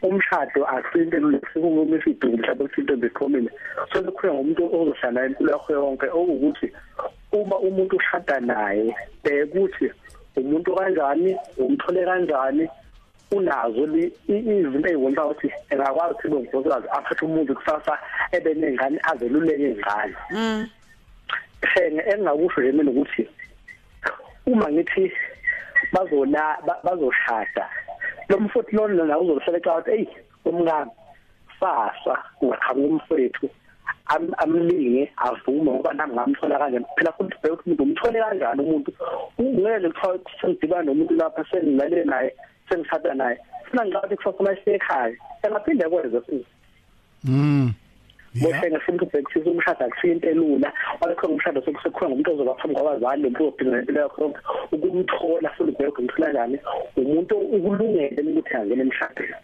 umshado 0.03 0.61
asinto 0.75 1.19
lesikuma 1.19 1.97
isidumo 1.99 2.37
mhlawumbe 2.37 2.65
isinto 2.65 2.97
bekhomile 2.97 3.51
so 3.93 4.03
kukhulunywa 4.03 4.35
ngomuntu 4.35 4.63
ozohlala 4.77 5.27
impilo 5.27 5.51
yakhe 5.53 5.73
yonke 5.73 6.07
okuwukuthi 6.07 6.67
uma 7.33 7.57
umuntu 7.59 7.97
ushada 7.97 8.41
naye 8.41 8.95
bekuthi 9.25 9.87
umuntu 10.37 10.75
kanjani 10.77 11.37
umthole 11.59 12.05
kanjani 12.05 12.65
unazo 13.31 13.83
izinto 14.29 14.89
ezibonisa 14.89 15.27
ukuthi 15.27 15.49
engakwazi 15.71 16.15
ukuthi 16.15 16.29
ngomfokazi 16.29 16.89
aphethe 16.97 17.25
umuntu 17.25 17.55
kusasa 17.55 17.99
ebe 18.33 18.55
nengane 18.55 18.99
azeluleke 19.11 19.67
ingane 19.71 20.17
mm. 20.31 20.67
Senge 21.75 22.03
engakusho 22.11 22.61
nje 22.61 22.73
mina 22.73 22.91
ukuthi 22.91 23.23
uma 24.47 24.67
ngithi 24.73 25.13
bazona 25.93 26.57
bazoshada 26.85 27.67
lo 28.29 28.41
mfowethu 28.41 28.77
lona 28.77 29.05
la 29.05 29.19
uzohlala 29.19 29.59
ecawa 29.59 29.83
hey 29.87 30.07
umngane 30.45 30.91
sasa 31.61 32.15
ungaqhamuka 32.41 32.95
umfowethu 32.95 33.51
amlinge 34.39 35.13
avume 35.17 35.71
ngoba 35.71 35.95
nami 35.95 36.15
ngamthola 36.15 36.59
kanjani? 36.59 36.87
Phela 36.97 37.13
futhi 37.13 37.37
bheka 37.43 37.55
ukuthi 37.55 37.71
umuntu 37.71 37.83
umthole 37.83 38.19
kanjani 38.21 38.61
umuntu? 38.63 38.91
Ungeke 39.39 39.89
kuthiwa 39.89 40.19
sengidibana 40.41 40.83
nomuntu 40.85 41.15
lapha 41.15 41.45
sengilale 41.51 42.05
naye. 42.05 42.35
Sengishada 42.71 43.15
naye 43.15 43.39
funa 43.71 43.85
ngicathi 43.85 44.17
kusasa 44.17 44.39
uma 44.39 44.53
ekhaya 44.67 45.17
engaphinde 45.43 45.85
kwenze 45.89 46.21
futhi 46.21 46.47
mm 47.25 47.73
bese 48.35 48.71
ngifuna 48.71 49.03
ukubhekisisa 49.03 49.51
umshado 49.51 49.85
akusinto 49.85 50.29
elula. 50.29 50.73
Walokho 51.01 51.27
umshado 51.27 51.63
sokusekhona 51.65 52.11
ngumuntu 52.11 52.33
ozoba 52.33 52.55
phambi 52.55 52.75
kwabazali 52.75 53.23
lo 53.23 53.31
mpilo 53.31 53.79
impilo 53.81 54.01
yakho 54.01 54.35
ukumthola 54.73 55.51
futhi 55.51 55.71
ubheke 55.71 56.03
ngithula 56.03 56.27
kanjani 56.27 56.59
umuntu 56.97 57.35
ukulungele 57.37 58.23
ukuthi 58.23 58.55
angene 58.57 58.83
emshadweni. 58.83 59.35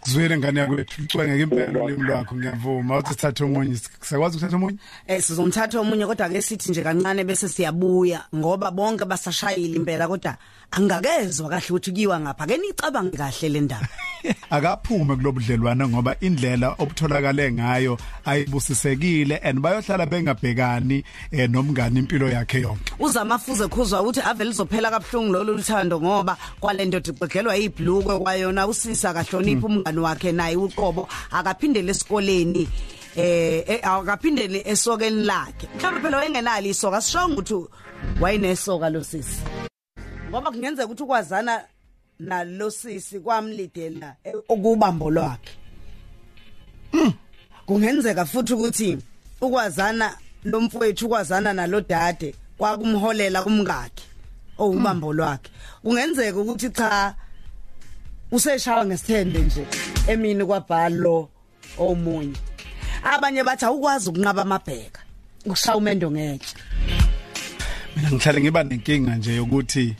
Kuzwele 0.00 0.38
ngane 0.38 0.60
yakwethu 0.60 1.02
ucwengeke 1.02 1.42
impela 1.42 1.84
ulimi 1.84 2.02
lwakho 2.02 2.34
ngiyavuma. 2.36 2.98
Uthi 2.98 3.12
sithathe 3.12 3.44
omunye 3.44 3.76
sikwazi 3.76 4.36
ukuthatha 4.36 4.56
omunye? 4.56 4.78
Eh 5.06 5.20
sizomthatha 5.20 5.80
omunye 5.80 6.06
kodwa 6.06 6.28
ke 6.28 6.40
sithi 6.42 6.70
nje 6.70 6.82
kancane 6.82 7.24
bese 7.24 7.48
siyabuya 7.48 8.20
ngoba 8.34 8.70
bonke 8.70 9.04
basashayile 9.04 9.76
impela 9.76 10.08
kodwa 10.08 10.36
angakezwa 10.70 11.48
kahle 11.48 11.66
ukuthi 11.70 11.92
kuyiwa 11.92 12.20
ngapha. 12.20 12.46
Ke 12.46 12.56
nicabange 12.56 13.16
kahle 13.16 13.48
le 13.48 13.60
ndaba. 13.60 13.88
Akaphume 14.50 15.16
kulobudlelwana 15.16 15.88
ngoba 15.88 16.16
indlela 16.20 16.74
obutholakale 16.78 17.52
ngayo 17.52 17.98
ayibusisekile 18.24 19.40
and 19.42 19.60
bayohlala 19.60 20.06
bengabhekani 20.06 21.04
eh, 21.30 21.48
nomngane 21.50 21.98
impilo 21.98 22.28
yakhe 22.28 22.60
yonke. 22.60 22.92
Uzamafuze 22.98 23.68
khuzwa 23.68 24.02
ukuthi 24.02 24.20
ave 24.20 24.44
lizophela 24.44 24.90
kabuhlungu 24.90 25.32
lolu 25.32 25.56
luthando 25.56 26.00
ngoba 26.00 26.36
kwalento 26.60 26.98
igqegelwa 26.98 27.56
ibhlukwe 27.56 28.18
kwayona 28.18 28.66
usisa 28.66 29.14
kahlonipha 29.14 29.66
umngane 29.66 30.00
wakhe 30.00 30.32
naye 30.32 30.56
uqobo 30.56 31.08
akaphindele 31.30 31.90
esikoleni 31.90 32.68
eh 33.16 33.80
akaphindele 33.82 34.62
esokeni 34.66 35.24
lakhe. 35.24 35.68
Mhlawumbe 35.76 36.00
phela 36.02 36.16
wayengenalo 36.18 36.68
isoka 36.68 37.00
sishonga 37.00 37.32
ukuthi 37.34 37.66
wayenesoka 38.20 38.90
lo 38.90 39.04
sisi. 39.04 39.67
Ngoba 40.28 40.50
kungenzeka 40.50 40.86
ukuthi 40.86 41.02
ukwazana 41.02 41.64
nalo 42.18 42.70
sisi 42.70 43.20
kwamlidela 43.20 44.16
ukubambo 44.48 45.10
lwakhe. 45.10 45.52
Kungenzeka 47.66 48.24
futhi 48.24 48.54
ukuthi 48.54 48.98
ukwazana 49.40 50.16
lo 50.44 50.60
mfowethu 50.60 51.06
ukwazana 51.06 51.52
nalo 51.52 51.80
dade 51.80 52.34
kwakumholela 52.58 53.42
kumngakhe 53.42 54.04
owubambo 54.58 55.12
lwakhe. 55.12 55.50
Kungenzeka 55.82 56.38
ukuthi 56.38 56.70
cha 56.70 57.14
useshawa 58.30 58.84
ngesithende 58.86 59.38
nje 59.38 59.66
emini 60.06 60.44
kwabhalo 60.44 61.28
omunye. 61.78 62.36
Abanye 63.02 63.44
bathi 63.44 63.64
awukwazi 63.64 64.10
ukunqaba 64.10 64.42
amabheka 64.42 65.00
ukushaya 65.46 65.76
umendo 65.76 66.10
ngeke 66.10 66.54
mina 67.96 68.10
ngihlale 68.12 68.40
ngiba 68.40 68.62
nenkinga 68.64 69.16
nje 69.16 69.34
yokuthi 69.34 69.96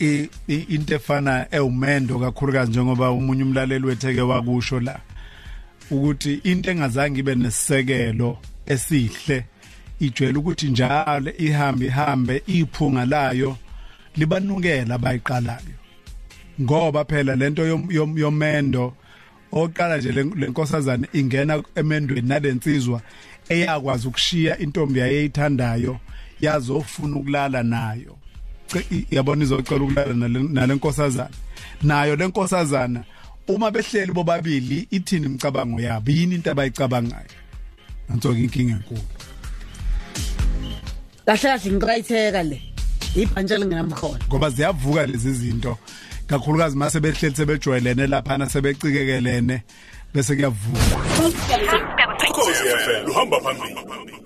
into 0.00 0.94
efana 0.94 1.46
ewumendo 1.50 2.18
kakhulukazi 2.18 2.70
njengoba 2.70 3.10
umunye 3.10 3.42
umlaleli 3.42 3.86
wetheke 3.86 4.20
wakusho 4.20 4.80
la 4.80 5.00
ukuthi 5.90 6.34
into 6.34 6.70
engazange 6.70 7.20
ibe 7.20 7.34
nesisekelo 7.34 8.38
esihle 8.66 9.44
ijwayele 10.00 10.38
ukuthi 10.38 10.68
njalo 10.68 11.32
ihambe 11.38 11.86
ihambe 11.86 12.42
iphunga 12.46 13.04
layo 13.04 13.56
libanukela 14.16 14.94
abayiqalayo. 14.94 15.76
Ngoba 16.60 17.04
phela 17.04 17.36
lento 17.36 17.66
yomendo 18.16 18.94
oqala 19.52 19.98
nje 19.98 20.12
lenkosazana 20.12 21.06
ingena 21.12 21.62
emendweni 21.74 22.28
nalensizwa 22.28 23.00
eyakwazi 23.48 24.08
ukushiya 24.08 24.58
intombi 24.58 24.98
yayeyithandayo 24.98 26.00
yazofuna 26.40 27.16
ukulala 27.16 27.62
nayo. 27.62 28.19
Yabona 29.10 29.44
izocela 29.44 29.84
ukulala 29.84 30.14
nalenkosazana 30.14 31.30
nayo 31.82 32.16
lenkosazana 32.16 33.04
uma 33.48 33.70
behleli 33.70 34.12
bobabili 34.12 34.86
ithini 34.90 35.26
imicabango 35.26 35.80
yabo? 35.80 36.10
Yini 36.10 36.34
into 36.34 36.50
abayicabangayo? 36.50 37.30
Nanso 38.08 38.32
inkinga 38.32 38.72
enkulu. 38.72 39.02
Kahle 41.26 41.42
kahle 41.42 41.70
ngiqayitheka 41.72 42.42
le. 42.42 42.62
Ibhantshi 43.16 43.56
lingenamkhono 43.56 44.18
ngoba 44.28 44.50
ziyavuka 44.50 45.06
lezi 45.06 45.32
zinto. 45.32 45.78
Kakhulukazi 46.26 46.76
mase 46.76 47.00
behleli 47.00 47.36
sebejwayelene 47.36 48.06
lapha 48.06 48.38
na 48.38 48.46
sebecikekelene 48.46 49.62
bese 50.14 50.34
kuyavuka. 50.36 50.96
Ukhosi 52.30 52.64
FM 52.84 53.10
uhamba 53.10 53.40
phambili. 53.40 54.19